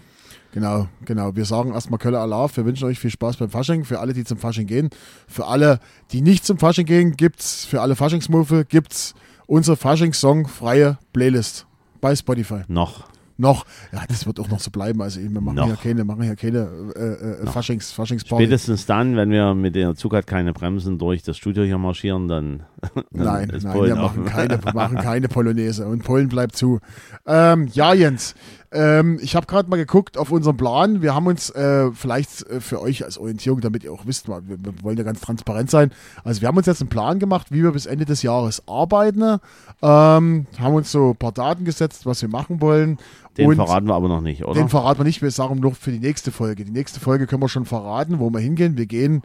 Genau, 0.54 0.88
genau. 1.04 1.36
Wir 1.36 1.44
sagen 1.44 1.74
erstmal 1.74 2.00
Kölle 2.00 2.18
Alarv. 2.18 2.56
Wir 2.56 2.64
wünschen 2.64 2.88
euch 2.88 2.98
viel 2.98 3.10
Spaß 3.10 3.36
beim 3.36 3.50
Fasching. 3.50 3.84
Für 3.84 4.00
alle, 4.00 4.14
die 4.14 4.24
zum 4.24 4.38
Fasching 4.38 4.68
gehen. 4.68 4.90
Für 5.28 5.48
alle, 5.48 5.82
die 6.14 6.22
nicht 6.22 6.46
zum 6.46 6.60
Fasching 6.60 6.86
gehen, 6.86 7.18
gibt's 7.18 7.66
für 7.66 7.82
alle 7.82 7.98
Faschingsmuffel 7.98 8.64
gibt's 8.64 9.16
unsere 9.48 9.76
Faschingssong 9.76 10.48
freie 10.48 10.98
Playlist 11.12 11.68
bei 12.00 12.16
Spotify. 12.16 12.62
Noch. 12.70 13.10
Noch, 13.40 13.66
ja, 13.94 14.04
das 14.10 14.26
wird 14.26 14.38
auch 14.42 14.50
noch 14.50 14.60
so 14.60 14.70
bleiben. 14.70 15.02
Also 15.02 15.22
wir 15.22 15.30
machen 15.30 15.56
Noch. 15.56 15.66
hier 15.68 15.78
keine, 15.78 16.04
machen 16.04 16.24
hier 16.24 16.36
keine 16.36 16.92
äh, 16.94 17.00
äh, 17.00 17.46
Noch. 17.46 17.54
Faschings, 17.54 17.90
Faschingsparty. 17.94 18.44
Spätestens 18.44 18.86
dann, 18.86 19.16
wenn 19.16 19.32
wir 19.32 19.56
mit 19.56 19.76
der 19.76 19.96
Zug 19.96 20.14
hat 20.14 20.28
keine 20.28 20.52
Bremsen 20.52 20.98
durch 20.98 21.24
das 21.24 21.38
Studio 21.38 21.64
hier 21.64 21.78
marschieren, 21.78 22.28
dann, 22.28 22.64
dann 22.94 23.04
Nein, 23.12 23.48
nein, 23.50 23.72
Polen 23.72 23.96
wir 23.96 24.02
machen 24.02 24.26
keine, 24.26 24.60
machen 24.74 24.98
keine 24.98 25.30
Polonaise 25.30 25.88
und 25.88 26.04
Polen 26.04 26.28
bleibt 26.28 26.58
zu. 26.58 26.80
Ähm, 27.26 27.70
ja, 27.72 27.94
Jens, 27.94 28.36
ähm, 28.72 29.20
ich 29.22 29.36
habe 29.36 29.48
gerade 29.48 29.68
mal 29.68 29.78
geguckt 29.78 30.18
auf 30.18 30.32
unseren 30.32 30.56
Plan. 30.56 31.02
Wir 31.02 31.16
haben 31.16 31.26
uns 31.26 31.50
äh, 31.50 31.92
vielleicht 31.92 32.48
äh, 32.48 32.62
für 32.62 32.80
euch 32.82 33.04
als 33.04 33.18
Orientierung, 33.18 33.62
damit 33.62 33.84
ihr 33.84 33.92
auch 33.92 34.06
wisst, 34.06 34.28
wir, 34.28 34.44
wir 34.48 34.84
wollen 34.84 34.98
ja 34.98 35.04
ganz 35.04 35.22
transparent 35.22 35.72
sein. 35.72 35.92
Also 36.24 36.42
wir 36.42 36.48
haben 36.48 36.58
uns 36.58 36.68
jetzt 36.68 36.82
einen 36.82 36.90
Plan 36.90 37.18
gemacht, 37.18 37.48
wie 37.50 37.64
wir 37.64 37.72
bis 37.72 37.88
Ende 37.88 38.06
des 38.06 38.22
Jahres 38.22 38.68
arbeiten. 38.68 39.22
Ähm, 39.22 40.48
haben 40.60 40.74
uns 40.74 40.92
so 40.92 41.12
ein 41.12 41.16
paar 41.16 41.32
Daten 41.32 41.66
gesetzt, 41.66 42.06
was 42.06 42.22
wir 42.22 42.30
machen 42.30 42.62
wollen. 42.62 43.00
Den 43.38 43.48
und 43.48 43.56
verraten 43.56 43.88
wir 43.88 43.96
aber 43.96 44.08
noch 44.08 44.22
nicht, 44.22 44.46
oder? 44.46 44.60
den 44.60 44.70
verraten 44.70 45.00
wir 45.00 45.06
nicht, 45.06 45.22
wir 45.22 45.32
sagen 45.32 45.60
nur 45.60 45.74
für 45.74 45.92
die 45.92 46.00
nächste 46.00 46.32
Folge. 46.32 46.64
Die 46.64 46.72
nächste 46.72 47.00
Folge 47.00 47.26
können 47.26 47.42
wir 47.42 47.50
schon 47.50 47.66
verraten, 47.66 48.20
wo 48.20 48.30
wir 48.30 48.40
hingehen. 48.40 48.78
Wir 48.78 48.86
gehen 48.86 49.24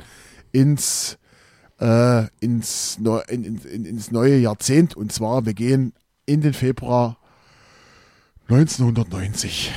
ins, 0.52 1.18
äh, 1.80 2.24
ins, 2.40 2.98
Neu 2.98 3.20
in, 3.28 3.44
in, 3.44 3.58
in, 3.58 3.84
ins 3.84 4.10
neue 4.10 4.38
Jahrzehnt 4.38 4.96
und 4.96 5.12
zwar 5.12 5.44
wir 5.44 5.52
gehen 5.52 5.92
in 6.24 6.40
den 6.40 6.54
Februar 6.54 7.18
1990. 8.48 9.72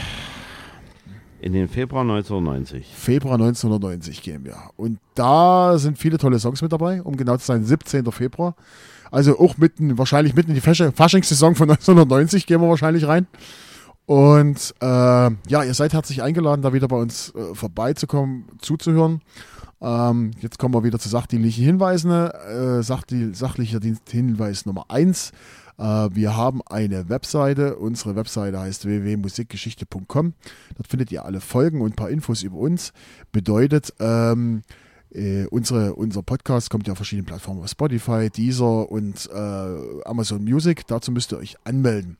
In 1.39 1.53
den 1.53 1.67
Februar 1.69 2.01
1990. 2.01 2.88
Februar 2.93 3.36
1990 3.36 4.21
gehen 4.23 4.43
wir. 4.43 4.58
Und 4.75 4.99
da 5.15 5.77
sind 5.77 5.97
viele 5.97 6.17
tolle 6.17 6.39
Songs 6.39 6.62
mit 6.62 6.71
dabei, 6.73 7.01
um 7.01 7.15
genau 7.15 7.38
zu 7.38 7.45
sein, 7.45 7.63
17. 7.63 8.12
Februar. 8.12 8.56
Also 9.12 9.39
auch 9.39 9.58
mitten, 9.58 9.97
wahrscheinlich 9.97 10.36
mitten 10.36 10.49
in 10.49 10.56
die 10.56 10.62
Fasch- 10.62 10.91
Faschingssaison 10.93 11.56
von 11.56 11.69
1990 11.69 12.45
gehen 12.47 12.60
wir 12.62 12.67
wahrscheinlich 12.69 13.08
rein. 13.08 13.27
Und 14.06 14.73
äh, 14.82 14.86
ja, 14.86 15.63
ihr 15.63 15.73
seid 15.73 15.93
herzlich 15.93 16.23
eingeladen, 16.23 16.62
da 16.62 16.73
wieder 16.73 16.88
bei 16.88 16.97
uns 16.97 17.34
äh, 17.36 17.53
vorbeizukommen, 17.53 18.45
zuzuhören. 18.60 19.21
Ähm, 19.80 20.32
jetzt 20.41 20.58
kommen 20.60 20.73
wir 20.73 20.84
wieder 20.84 20.97
zu 20.97 21.08
sachdienlichen 21.08 21.63
Hinweisen. 21.63 22.10
Äh, 22.12 22.82
sachdi 22.84 23.34
sachlicher 23.34 23.80
Dienst 23.80 24.10
Hinweis 24.10 24.65
Nummer 24.65 24.86
1. 24.89 25.32
Äh, 25.78 26.10
wir 26.12 26.36
haben 26.36 26.62
eine 26.68 27.10
Webseite. 27.10 27.78
Unsere 27.78 28.16
Webseite 28.16 28.60
heißt 28.60 28.86
www.musikgeschichte.com. 28.86 30.34
Dort 30.76 30.88
findet 30.88 31.12
ihr 31.12 31.26
alle 31.26 31.42
Folgen 31.42 31.82
und 31.82 31.94
ein 31.94 31.96
paar 31.96 32.10
Infos 32.10 32.44
über 32.44 32.58
uns. 32.58 32.94
Bedeutet, 33.32 33.94
ähm, 34.00 34.63
äh, 35.12 35.46
unsere, 35.46 35.96
unser 35.96 36.24
Podcast 36.24 36.70
kommt 36.70 36.88
ja 36.88 36.94
auf 36.94 36.98
verschiedenen 36.98 37.26
Plattformen, 37.26 37.62
auf 37.62 37.70
Spotify, 37.70 38.30
Deezer 38.30 38.92
und 38.92 39.30
äh, 39.34 40.04
Amazon 40.06 40.44
Music. 40.44 40.86
Dazu 40.88 41.12
müsst 41.12 41.32
ihr 41.32 41.38
euch 41.38 41.56
anmelden. 41.63 42.18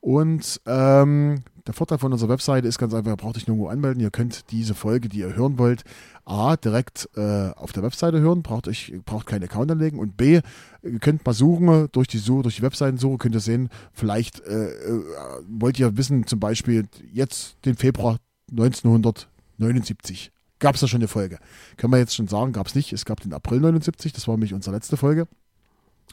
Und 0.00 0.60
ähm, 0.66 1.42
der 1.66 1.74
Vorteil 1.74 1.98
von 1.98 2.12
unserer 2.12 2.30
Webseite 2.30 2.68
ist 2.68 2.78
ganz 2.78 2.94
einfach, 2.94 3.10
ihr 3.10 3.16
braucht 3.16 3.36
euch 3.36 3.46
nirgendwo 3.46 3.68
anmelden. 3.68 4.02
Ihr 4.02 4.10
könnt 4.10 4.50
diese 4.50 4.74
Folge, 4.74 5.08
die 5.08 5.18
ihr 5.18 5.34
hören 5.34 5.58
wollt, 5.58 5.84
A, 6.24 6.56
direkt 6.56 7.08
äh, 7.16 7.50
auf 7.50 7.72
der 7.72 7.82
Webseite 7.82 8.20
hören, 8.20 8.42
braucht 8.42 8.68
euch 8.68 8.94
braucht 9.04 9.26
keinen 9.26 9.44
Account 9.44 9.70
anlegen 9.70 9.98
und 9.98 10.16
B, 10.16 10.40
ihr 10.82 10.98
könnt 11.00 11.24
mal 11.24 11.32
suchen, 11.32 11.88
durch 11.92 12.08
die 12.08 12.18
Suche, 12.18 12.42
durch 12.42 12.56
die 12.56 12.62
Webseitensuche 12.62 13.18
könnt 13.18 13.34
ihr 13.34 13.40
sehen, 13.40 13.68
vielleicht 13.92 14.40
äh, 14.40 14.70
äh, 14.70 15.02
wollt 15.48 15.78
ihr 15.78 15.96
wissen, 15.96 16.26
zum 16.26 16.40
Beispiel 16.40 16.88
jetzt 17.12 17.56
den 17.64 17.76
Februar 17.76 18.18
1979. 18.50 20.32
Gab 20.58 20.74
es 20.74 20.82
da 20.82 20.88
schon 20.88 21.00
eine 21.00 21.08
Folge? 21.08 21.38
Können 21.76 21.92
wir 21.92 21.98
jetzt 21.98 22.14
schon 22.14 22.28
sagen, 22.28 22.52
gab 22.52 22.66
es 22.66 22.74
nicht. 22.74 22.92
Es 22.92 23.06
gab 23.06 23.20
den 23.20 23.32
April 23.32 23.60
79, 23.60 24.12
das 24.12 24.28
war 24.28 24.34
nämlich 24.36 24.52
unsere 24.52 24.76
letzte 24.76 24.96
Folge. 24.96 25.26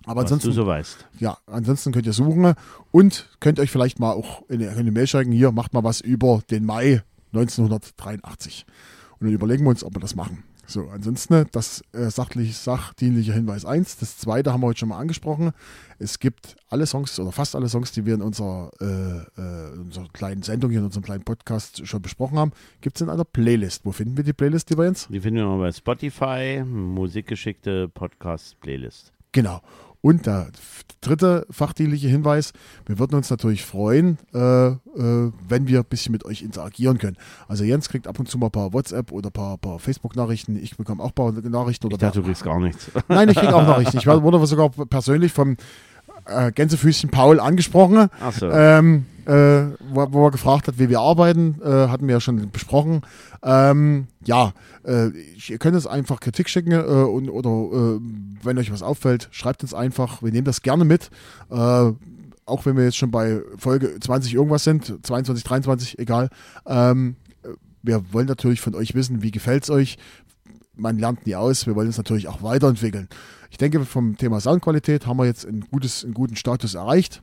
Aber 0.06 0.22
was 0.22 0.30
du 0.30 0.36
ansonsten, 0.36 0.52
so 0.54 0.68
weißt. 0.68 1.08
ja, 1.20 1.38
ansonsten 1.48 1.92
könnt 1.92 2.06
ihr 2.06 2.14
suchen 2.14 2.54
und 2.92 3.30
könnt 3.40 3.60
euch 3.60 3.72
vielleicht 3.72 4.00
mal 4.00 4.14
auch 4.14 4.44
in 4.50 4.62
eine, 4.62 4.72
in 4.72 4.80
eine 4.80 4.92
Mail 4.92 5.08
schreiben, 5.08 5.32
hier, 5.32 5.52
macht 5.52 5.74
mal 5.74 5.84
was 5.84 6.02
über 6.02 6.42
den 6.50 6.66
Mai 6.66 7.04
1983. 7.34 8.66
Und 9.20 9.28
dann 9.28 9.34
überlegen 9.34 9.64
wir 9.64 9.70
uns, 9.70 9.84
ob 9.84 9.96
wir 9.96 10.00
das 10.00 10.16
machen. 10.16 10.44
So, 10.70 10.90
ansonsten 10.90 11.46
das 11.54 11.82
äh, 11.94 12.10
sachlich, 12.10 12.58
sachdienliche 12.58 13.32
Hinweis 13.32 13.64
1. 13.64 14.00
Das 14.00 14.18
zweite 14.18 14.52
haben 14.52 14.62
wir 14.62 14.68
heute 14.68 14.80
schon 14.82 14.90
mal 14.90 15.00
angesprochen. 15.00 15.52
Es 15.98 16.20
gibt 16.20 16.58
alle 16.70 16.86
Songs 16.86 17.18
oder 17.22 17.32
fast 17.32 17.56
alle 17.56 17.70
Songs, 17.70 17.94
die 17.94 18.06
wir 18.06 18.16
in 18.16 18.22
unserer, 18.22 18.70
äh, 18.82 19.42
äh, 19.42 19.80
unserer 19.80 20.10
kleinen 20.12 20.44
Sendung 20.44 20.70
hier 20.72 20.80
in 20.80 20.86
unserem 20.86 21.04
kleinen 21.04 21.24
Podcast 21.24 21.88
schon 21.88 22.02
besprochen 22.02 22.38
haben, 22.38 22.52
gibt 22.82 22.98
es 22.98 23.02
in 23.02 23.10
einer 23.10 23.24
Playlist. 23.24 23.86
Wo 23.86 23.94
finden 23.94 24.18
wir 24.18 24.26
die 24.26 24.34
Playlist, 24.34 24.70
lieber 24.70 24.84
Jens? 24.84 25.08
Die 25.10 25.22
finden 25.22 25.40
wir 25.40 25.58
bei 25.58 25.72
Spotify, 25.72 26.62
Musikgeschickte 26.66 27.88
Podcast-Playlist. 27.88 29.14
Genau. 29.32 29.62
Und 30.02 30.26
der 30.26 30.48
dritte 31.02 31.46
fachdienliche 31.50 32.08
Hinweis, 32.08 32.54
wir 32.86 33.00
würden 33.00 33.16
uns 33.16 33.30
natürlich 33.30 33.66
freuen, 33.66 34.18
äh, 34.34 34.68
äh, 34.68 35.32
wenn 35.48 35.68
wir 35.68 35.80
ein 35.80 35.86
bisschen 35.86 36.12
mit 36.12 36.26
euch 36.26 36.42
interagieren 36.42 36.98
können. 36.98 37.18
Also 37.48 37.64
Jens 37.64 37.90
kriegt 37.90 38.08
ab 38.08 38.20
und 38.20 38.30
zu 38.30 38.38
mal 38.38 38.48
ein 38.48 38.52
paar 38.52 38.74
WhatsApp 38.74 39.12
oder 39.12 39.30
ein 39.30 39.34
paar, 39.34 39.58
paar 39.58 39.80
Facebook-Nachrichten, 39.80 40.58
ich 40.58 40.78
bekomme 40.78 41.04
auch 41.04 41.10
ein 41.10 41.14
paar 41.14 41.32
Nachrichten. 41.32 41.88
Oder 41.88 41.96
Ich 41.96 42.00
dachte, 42.02 42.20
du 42.22 42.26
kriegst 42.26 42.44
gar 42.44 42.60
nichts. 42.60 42.92
Nein, 43.08 43.30
ich 43.30 43.36
kriege 43.36 43.56
auch 43.56 43.64
Nachrichten. 43.64 43.98
Ich 43.98 44.08
wurde 44.08 44.46
sogar 44.46 44.70
persönlich 44.70 45.34
vom 45.34 45.58
äh, 46.26 46.52
Gänsefüßchen 46.52 47.10
Paul 47.10 47.40
angesprochen, 47.40 48.10
Achso. 48.20 48.50
ähm, 48.50 49.06
äh, 49.28 49.76
wo, 49.92 50.08
wo 50.13 50.26
er 50.26 50.32
gefragt 50.32 50.68
hat, 50.68 50.80
wie 50.80 50.90
wir 50.90 51.02
arbeiten, 51.02 51.60
äh, 51.62 51.90
hatten 51.90 52.08
wir 52.08 52.13
ja 52.13 52.22
schon 52.22 52.50
besprochen. 52.50 53.02
Ähm, 53.44 54.08
ja, 54.24 54.54
äh, 54.86 55.10
ihr 55.10 55.58
könnt 55.58 55.76
uns 55.76 55.86
einfach 55.86 56.22
Kritik 56.22 56.48
schicken 56.48 56.72
äh, 56.72 56.78
und, 56.78 57.30
oder 57.30 57.50
äh, 57.50 58.00
wenn 58.44 58.58
euch 58.58 58.72
was 58.72 58.82
auffällt, 58.82 59.28
schreibt 59.32 59.63
uns 59.63 59.74
einfach. 59.74 60.24
Wir 60.24 60.32
nehmen 60.32 60.46
das 60.46 60.62
gerne 60.62 60.86
mit. 60.86 61.10
Äh, 61.52 61.56
auch 62.46 62.66
wenn 62.66 62.78
wir 62.78 62.86
jetzt 62.86 62.96
schon 62.96 63.12
bei 63.12 63.42
Folge 63.58 64.00
20 64.00 64.34
irgendwas 64.34 64.63
sind, 64.63 65.06
22, 65.06 65.44
23, 65.44 66.00
egal. 66.00 66.30
Ähm, 66.66 67.18
wir 67.84 68.13
wollen 68.13 68.28
natürlich 68.28 68.62
von 68.62 68.76
euch 68.76 68.96
wissen, 68.96 69.22
wie 69.24 69.32
gefällt 69.32 69.63
es 69.63 69.70
euch. 69.70 69.98
Man 70.74 70.98
lernt 70.98 71.26
nie 71.26 71.36
aus. 71.36 71.68
Wir 71.68 71.76
wollen 71.76 71.88
uns 71.88 71.98
natürlich 71.98 72.30
auch 72.30 72.44
weiterentwickeln. 72.44 73.10
Ich 73.52 73.58
denke, 73.58 73.84
vom 73.84 74.16
Thema 74.16 74.40
Soundqualität 74.40 75.06
haben 75.06 75.18
wir 75.18 75.26
jetzt 75.26 75.46
ein 75.46 75.66
gutes, 75.70 76.06
einen 76.06 76.13
guten 76.13 76.38
Status 76.38 76.76
erreicht. 76.76 77.22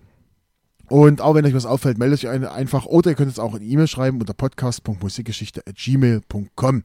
Und 0.88 1.20
auch 1.20 1.34
wenn 1.34 1.44
euch 1.46 1.54
was 1.54 1.66
auffällt, 1.66 1.98
meldet 1.98 2.24
euch 2.24 2.48
einfach 2.48 2.86
oder 2.86 3.10
ihr 3.10 3.16
könnt 3.16 3.30
es 3.30 3.38
auch 3.38 3.54
in 3.54 3.62
E-Mail 3.62 3.86
schreiben 3.86 4.18
unter 4.20 4.34
podcast.musikgeschichte.gmail.com. 4.34 6.82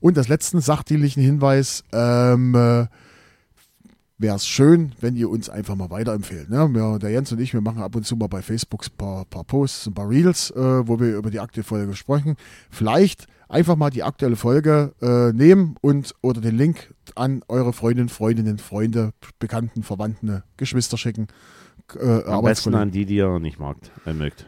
Und 0.00 0.18
als 0.18 0.28
letzten 0.28 0.60
sachdienlichen 0.60 1.22
Hinweis, 1.22 1.84
ähm, 1.92 2.54
äh, 2.54 2.86
wäre 4.20 4.36
es 4.36 4.46
schön, 4.46 4.92
wenn 5.00 5.16
ihr 5.16 5.30
uns 5.30 5.48
einfach 5.48 5.76
mal 5.76 5.90
weiterempfehlt. 5.90 6.50
Ne? 6.50 6.68
Wir, 6.72 6.98
der 6.98 7.10
Jens 7.10 7.32
und 7.32 7.40
ich, 7.40 7.54
wir 7.54 7.62
machen 7.62 7.82
ab 7.82 7.96
und 7.96 8.04
zu 8.04 8.16
mal 8.16 8.28
bei 8.28 8.42
Facebook 8.42 8.84
ein 8.84 8.96
paar, 8.96 9.24
paar 9.24 9.44
Posts, 9.44 9.86
ein 9.86 9.94
paar 9.94 10.10
Reels, 10.10 10.50
äh, 10.50 10.86
wo 10.86 11.00
wir 11.00 11.16
über 11.16 11.30
die 11.30 11.40
aktuelle 11.40 11.64
Folge 11.64 11.96
sprechen. 11.96 12.36
Vielleicht 12.70 13.26
einfach 13.48 13.76
mal 13.76 13.88
die 13.88 14.02
aktuelle 14.02 14.36
Folge 14.36 14.92
äh, 15.00 15.32
nehmen 15.32 15.76
und 15.80 16.14
oder 16.20 16.42
den 16.42 16.56
Link 16.56 16.94
an 17.14 17.42
eure 17.48 17.72
Freundinnen, 17.72 18.10
Freundinnen, 18.10 18.58
Freunde, 18.58 19.12
Bekannten, 19.38 19.82
Verwandten, 19.82 20.42
Geschwister 20.58 20.98
schicken. 20.98 21.26
Äh, 21.96 22.24
Am 22.24 22.44
besten 22.44 22.74
an 22.74 22.90
die, 22.90 23.06
die 23.06 23.16
ihr 23.16 23.38
nicht 23.38 23.58
magt, 23.58 23.90
äh, 24.06 24.12
mögt. 24.12 24.46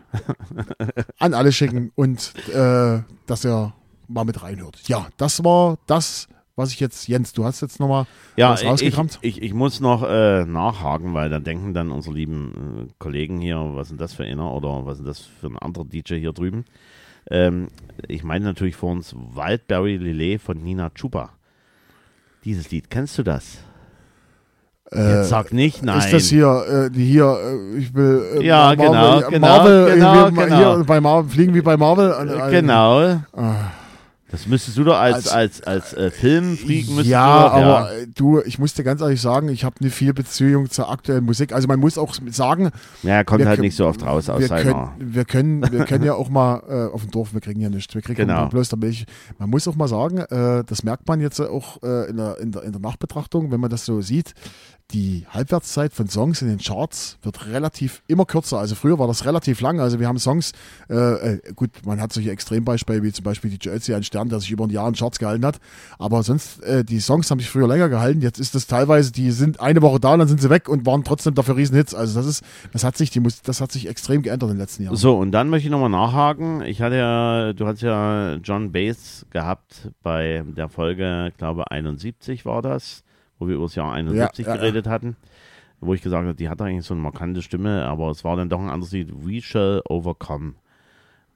an 1.19 1.35
alle 1.35 1.53
schicken 1.53 1.93
und 1.95 2.33
äh, 2.49 3.01
dass 3.27 3.45
er 3.45 3.75
mal 4.09 4.25
mit 4.25 4.43
reinhört. 4.43 4.81
Ja, 4.89 5.09
das 5.17 5.43
war 5.45 5.79
das, 5.87 6.29
was 6.57 6.71
ich 6.73 6.81
jetzt, 6.81 7.09
Jens, 7.09 7.33
du 7.33 7.45
hast 7.45 7.61
jetzt 7.63 7.81
nochmal 7.81 8.07
Ja, 8.37 8.51
was 8.51 8.63
ich, 8.63 8.69
rausgekramt. 8.69 9.19
ich, 9.23 9.43
ich 9.43 9.55
muss 9.55 9.81
noch 9.81 10.03
äh, 10.03 10.45
nachhaken, 10.45 11.15
weil 11.15 11.31
dann 11.31 11.45
denken 11.45 11.73
dann 11.75 11.91
unsere 11.91 12.15
lieben 12.15 12.89
äh, 12.89 12.93
Kollegen 12.99 13.41
hier, 13.41 13.57
was 13.75 13.91
ist 13.91 14.01
das 14.01 14.13
für 14.13 14.25
einer 14.25 14.53
oder 14.53 14.85
was 14.85 14.99
ist 14.99 15.07
das 15.07 15.21
für 15.21 15.47
ein 15.47 15.59
anderer 15.59 15.85
DJ 15.85 16.17
hier 16.17 16.33
drüben. 16.33 16.65
Ähm, 17.31 17.69
ich 18.09 18.25
meine 18.25 18.45
natürlich 18.45 18.77
vor 18.77 18.91
uns 18.93 19.15
Wildberry 19.15 19.97
Lillet 19.97 20.41
von 20.43 20.63
Nina 20.63 20.91
Chupa. 20.91 21.31
Dieses 22.45 22.71
Lied, 22.71 22.91
kennst 22.91 23.17
du 23.19 23.23
das? 23.23 23.59
Jetzt 24.95 25.29
sag 25.31 25.53
nicht 25.53 25.83
nein. 25.83 25.99
Ist 25.99 26.13
das 26.13 26.25
hier, 26.25 26.91
äh, 26.95 26.97
hier, 26.99 27.25
äh, 27.75 27.79
ich 27.79 27.95
will 27.95 28.23
äh, 28.41 28.45
Ja, 28.47 28.75
Marvel, 28.77 28.77
genau, 28.77 29.19
äh, 29.21 29.31
genau, 29.31 29.47
Marvel, 29.47 29.95
genau, 29.95 30.31
genau. 30.31 30.77
hier 30.77 30.85
bei 30.85 31.01
Marvel, 31.01 31.31
fliegen 31.31 31.55
wie 31.55 31.63
bei 31.63 31.77
Marvel. 31.77 32.11
Äh, 32.29 32.49
Äh, 32.49 32.51
genau. 32.51 32.99
Ah. 33.33 33.55
Das 34.31 34.47
müsstest 34.47 34.79
du 34.79 34.85
doch 34.85 34.97
als, 34.99 35.29
Als- 35.29 35.61
als, 35.61 35.93
als, 35.93 35.93
äh, 35.93 36.11
Filmfreak 36.11 36.87
müsstest 36.89 37.07
Ja, 37.07 37.43
doch, 37.49 37.53
aber 37.53 37.93
äh, 37.93 38.07
du, 38.15 38.41
ich 38.41 38.59
muss 38.59 38.73
dir 38.73 38.83
ganz 38.83 39.03
ehrlich 39.03 39.21
sagen, 39.21 39.51
ich 39.51 39.63
habe 39.63 39.75
nicht 39.81 39.95
viel 39.95 40.15
Beziehung 40.15 40.71
zur 40.71 40.91
aktuellen 40.91 41.25
Musik. 41.25 41.53
Also 41.53 41.69
man 41.69 41.79
muss 41.79 41.99
auch 41.99 42.15
sagen, 42.31 42.71
Ja, 43.03 43.17
er 43.17 43.25
kommt 43.27 43.45
halt 43.45 43.57
können- 43.57 43.67
nicht 43.67 43.77
so 43.77 43.87
oft 43.87 44.03
raus 44.07 44.31
aus 44.31 44.41
wir 44.41 44.49
können, 44.49 44.89
wir 45.01 45.25
können, 45.27 45.71
wir 45.71 45.85
können 45.85 46.05
ja 46.05 46.15
auch 46.15 46.31
mal 46.31 46.63
äh, 46.67 46.95
auf 46.95 47.03
dem 47.03 47.11
Dorf, 47.11 47.35
wir 47.35 47.43
kriegen 47.43 47.61
ja 47.61 47.69
nichts, 47.69 47.95
wir 47.95 48.01
kriegen 48.01 48.27
Genau. 48.27 48.47
bloß 48.49 48.71
der 48.71 48.79
Milch. 48.79 49.05
Man 49.39 49.51
muss 49.51 49.69
auch 49.69 49.77
mal 49.77 49.89
sagen, 49.89 50.17
äh, 50.21 50.65
das 50.67 50.83
merkt 50.83 51.07
man 51.07 51.21
jetzt 51.21 51.39
auch 51.39 51.83
äh, 51.83 52.09
in, 52.09 52.17
der, 52.17 52.39
in, 52.41 52.53
der, 52.53 52.63
in 52.63 52.73
der 52.73 52.81
Nachbetrachtung, 52.81 53.51
wenn 53.53 53.61
man 53.61 53.69
das 53.69 53.85
so 53.85 54.01
sieht. 54.01 54.33
Die 54.91 55.25
Halbwertszeit 55.31 55.95
von 55.95 56.09
Songs 56.09 56.43
in 56.43 56.49
den 56.49 56.59
Charts 56.59 57.19
wird 57.23 57.47
relativ 57.47 58.03
immer 58.09 58.27
kürzer. 58.27 58.59
Also 58.59 58.75
früher 58.75 58.99
war 58.99 59.07
das 59.07 59.25
relativ 59.25 59.61
lang. 59.61 59.81
Also 59.81 60.01
wir 60.01 60.09
haben 60.09 60.19
Songs, 60.19 60.53
äh, 60.91 60.95
äh, 60.95 61.53
gut, 61.55 61.71
man 61.87 62.01
hat 62.01 62.13
solche 62.13 62.31
Extrembeispiele 62.31 63.03
wie 63.03 63.13
zum 63.13 63.25
Beispiel 63.25 63.51
die 63.51 63.57
Joelzy, 63.57 63.95
ein 63.95 64.03
Stern, 64.03 64.29
der 64.29 64.41
sich 64.41 64.51
über 64.51 64.65
ein 64.65 64.71
Jahr 64.71 64.89
in 64.89 64.95
Charts 64.95 65.19
gehalten 65.19 65.47
hat. 65.47 65.61
Aber 65.99 66.23
sonst, 66.23 66.63
äh, 66.63 66.85
die 66.85 67.01
Songs 67.01 67.31
haben 67.31 67.39
sich 67.39 67.49
früher 67.49 67.69
länger 67.69 67.89
gehalten. 67.89 68.21
Jetzt 68.21 68.39
ist 68.39 68.55
das 68.55 68.67
teilweise, 68.67 69.13
die 69.13 69.31
sind 69.31 69.61
eine 69.61 69.81
Woche 69.81 69.99
da, 69.99 70.17
dann 70.17 70.29
sind 70.29 70.43
sie 70.43 70.51
weg 70.51 70.69
und 70.69 70.85
waren 70.85 71.05
trotzdem 71.05 71.35
dafür 71.35 71.57
Riesenhits. 71.57 71.95
Also 71.95 72.19
das 72.19 72.27
ist, 72.27 72.45
das 72.73 72.85
hat 72.85 72.97
sich, 72.99 73.11
die 73.11 73.23
das 73.45 73.61
hat 73.61 73.73
sich 73.73 73.89
extrem 73.89 74.23
geändert 74.23 74.51
in 74.51 74.57
den 74.57 74.61
letzten 74.61 74.85
Jahren. 74.85 74.97
So, 74.97 75.17
und 75.17 75.33
dann 75.33 75.49
möchte 75.49 75.69
ich 75.69 75.73
nochmal 75.73 75.89
nachhaken. 75.89 76.63
Ich 76.63 76.83
hatte 76.83 76.97
ja, 76.97 77.53
du 77.53 77.67
hast 77.67 77.81
ja 77.81 78.35
John 78.37 78.73
Bass 78.73 79.27
gehabt 79.31 79.91
bei 80.03 80.45
der 80.57 80.69
Folge, 80.69 81.33
glaube 81.39 81.71
71 81.71 82.45
war 82.45 82.63
das, 82.63 83.03
wo 83.43 83.49
wir 83.49 83.57
über 83.57 83.65
das 83.65 83.75
Jahr 83.75 83.93
71 83.93 84.47
Ja, 84.47 84.53
ja, 84.55 84.61
geredet 84.61 84.87
hatten. 84.87 85.17
Wo 85.81 85.95
ich 85.95 86.03
gesagt 86.03 86.23
habe, 86.25 86.35
die 86.37 86.49
hat 86.49 86.63
eigentlich 86.63 86.87
so 86.87 86.95
eine 86.95 87.03
markante 87.03 87.43
Stimme, 87.43 87.85
aber 87.87 88.11
es 88.11 88.23
war 88.23 88.37
dann 88.37 88.49
doch 88.49 88.61
ein 88.61 88.69
anderes 88.69 88.93
Lied. 88.93 89.11
We 89.13 89.41
Shall 89.43 89.83
Overcome. 89.89 90.55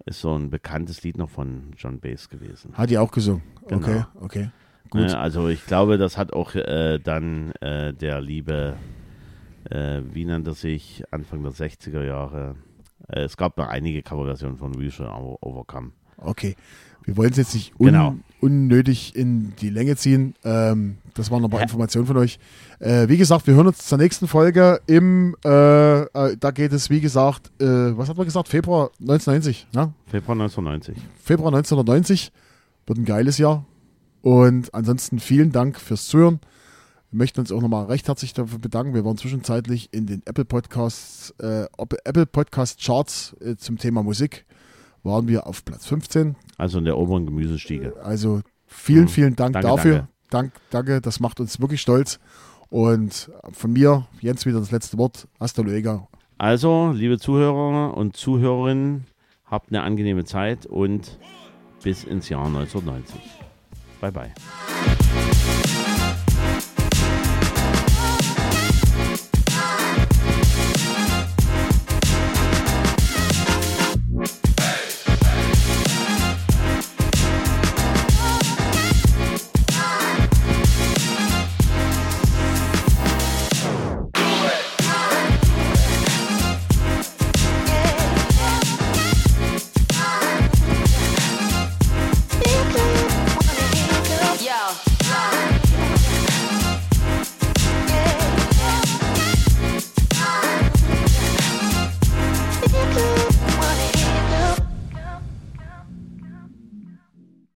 Ist 0.04 0.20
so 0.20 0.36
ein 0.36 0.50
bekanntes 0.50 1.02
Lied 1.02 1.18
noch 1.18 1.30
von 1.30 1.72
John 1.76 1.98
Bass 1.98 2.28
gewesen. 2.28 2.72
Hat 2.74 2.90
die 2.90 2.98
auch 2.98 3.10
gesungen. 3.10 3.42
Genau. 3.66 3.78
Okay, 3.80 4.04
okay. 4.20 4.50
Gut. 4.90 5.10
Äh, 5.10 5.14
also 5.14 5.48
ich 5.48 5.66
glaube, 5.66 5.98
das 5.98 6.16
hat 6.16 6.32
auch 6.32 6.54
äh, 6.54 7.00
dann 7.00 7.50
äh, 7.60 7.92
der 7.92 8.20
liebe, 8.20 8.74
äh, 9.68 10.02
wie 10.12 10.24
nennt 10.24 10.46
er 10.46 10.54
sich, 10.54 11.02
Anfang 11.10 11.42
der 11.42 11.50
60er 11.50 12.04
Jahre. 12.04 12.54
Äh, 13.08 13.22
es 13.22 13.36
gab 13.36 13.56
noch 13.58 13.66
einige 13.66 14.00
Coverversionen 14.02 14.58
von 14.58 14.80
We 14.80 14.92
Shall 14.92 15.08
Over- 15.08 15.38
Overcome. 15.42 15.90
Okay. 16.18 16.56
Wir 17.04 17.16
wollen 17.16 17.30
es 17.30 17.36
jetzt 17.36 17.54
nicht 17.54 17.72
un 17.78 17.86
Genau. 17.86 18.16
unnötig 18.40 19.14
in 19.14 19.54
die 19.60 19.70
Länge 19.70 19.96
ziehen. 19.96 20.34
Ähm, 20.44 20.98
das 21.14 21.30
waren 21.30 21.40
noch 21.40 21.48
ein 21.48 21.52
paar. 21.52 21.62
Informationen 21.62 22.06
von 22.06 22.16
euch. 22.16 22.38
Äh, 22.80 23.08
wie 23.08 23.16
gesagt, 23.16 23.46
wir 23.46 23.54
hören 23.54 23.68
uns 23.68 23.78
zur 23.86 23.98
nächsten 23.98 24.26
Folge 24.26 24.80
im, 24.86 25.36
äh, 25.44 26.00
äh, 26.02 26.36
da 26.38 26.50
geht 26.50 26.72
es, 26.72 26.90
wie 26.90 27.00
gesagt, 27.00 27.50
äh, 27.60 27.96
was 27.96 28.08
hat 28.08 28.16
man 28.16 28.26
gesagt? 28.26 28.48
Februar 28.48 28.90
1990. 29.00 29.68
Ne? 29.72 29.92
Februar 30.06 30.34
1990. 30.36 30.96
Februar 31.22 31.48
1990. 31.54 32.32
Wird 32.86 32.98
ein 32.98 33.04
geiles 33.04 33.38
Jahr. 33.38 33.64
Und 34.22 34.74
ansonsten 34.74 35.20
vielen 35.20 35.52
Dank 35.52 35.80
fürs 35.80 36.08
Zuhören. 36.08 36.40
Wir 37.12 37.18
möchten 37.18 37.38
uns 37.40 37.52
auch 37.52 37.62
nochmal 37.62 37.86
recht 37.86 38.08
herzlich 38.08 38.34
dafür 38.34 38.58
bedanken. 38.58 38.92
Wir 38.94 39.04
waren 39.04 39.16
zwischenzeitlich 39.16 39.88
in 39.92 40.06
den 40.06 40.22
Apple 40.26 40.44
Podcasts, 40.44 41.32
äh, 41.38 41.66
Apple 42.04 42.26
Podcast 42.26 42.80
Charts 42.84 43.36
äh, 43.40 43.54
zum 43.56 43.78
Thema 43.78 44.02
Musik. 44.02 44.44
Waren 45.06 45.28
wir 45.28 45.46
auf 45.46 45.64
Platz 45.64 45.86
15. 45.86 46.34
Also 46.58 46.78
in 46.78 46.84
der 46.84 46.98
oberen 46.98 47.26
Gemüsestiege. 47.26 47.94
Also 48.02 48.40
vielen, 48.66 49.04
Mhm. 49.04 49.08
vielen 49.08 49.36
Dank 49.36 49.52
Danke, 49.54 49.68
dafür. 49.68 49.92
danke. 49.94 50.08
Dank, 50.30 50.52
danke, 50.70 51.00
das 51.00 51.20
macht 51.20 51.38
uns 51.40 51.60
wirklich 51.60 51.80
stolz. 51.80 52.18
Und 52.68 53.30
von 53.52 53.72
mir, 53.72 54.06
Jens, 54.20 54.44
wieder 54.44 54.58
das 54.58 54.72
letzte 54.72 54.98
Wort. 54.98 55.28
Hasta 55.38 55.62
luego. 55.62 56.08
Also, 56.38 56.90
liebe 56.92 57.18
Zuhörer 57.18 57.96
und 57.96 58.16
Zuhörerinnen, 58.16 59.06
habt 59.44 59.70
eine 59.70 59.82
angenehme 59.84 60.24
Zeit 60.24 60.66
und 60.66 61.18
bis 61.84 62.02
ins 62.02 62.28
Jahr 62.28 62.46
1990. 62.46 63.14
Bye 64.00 64.10
bye. 64.12 65.75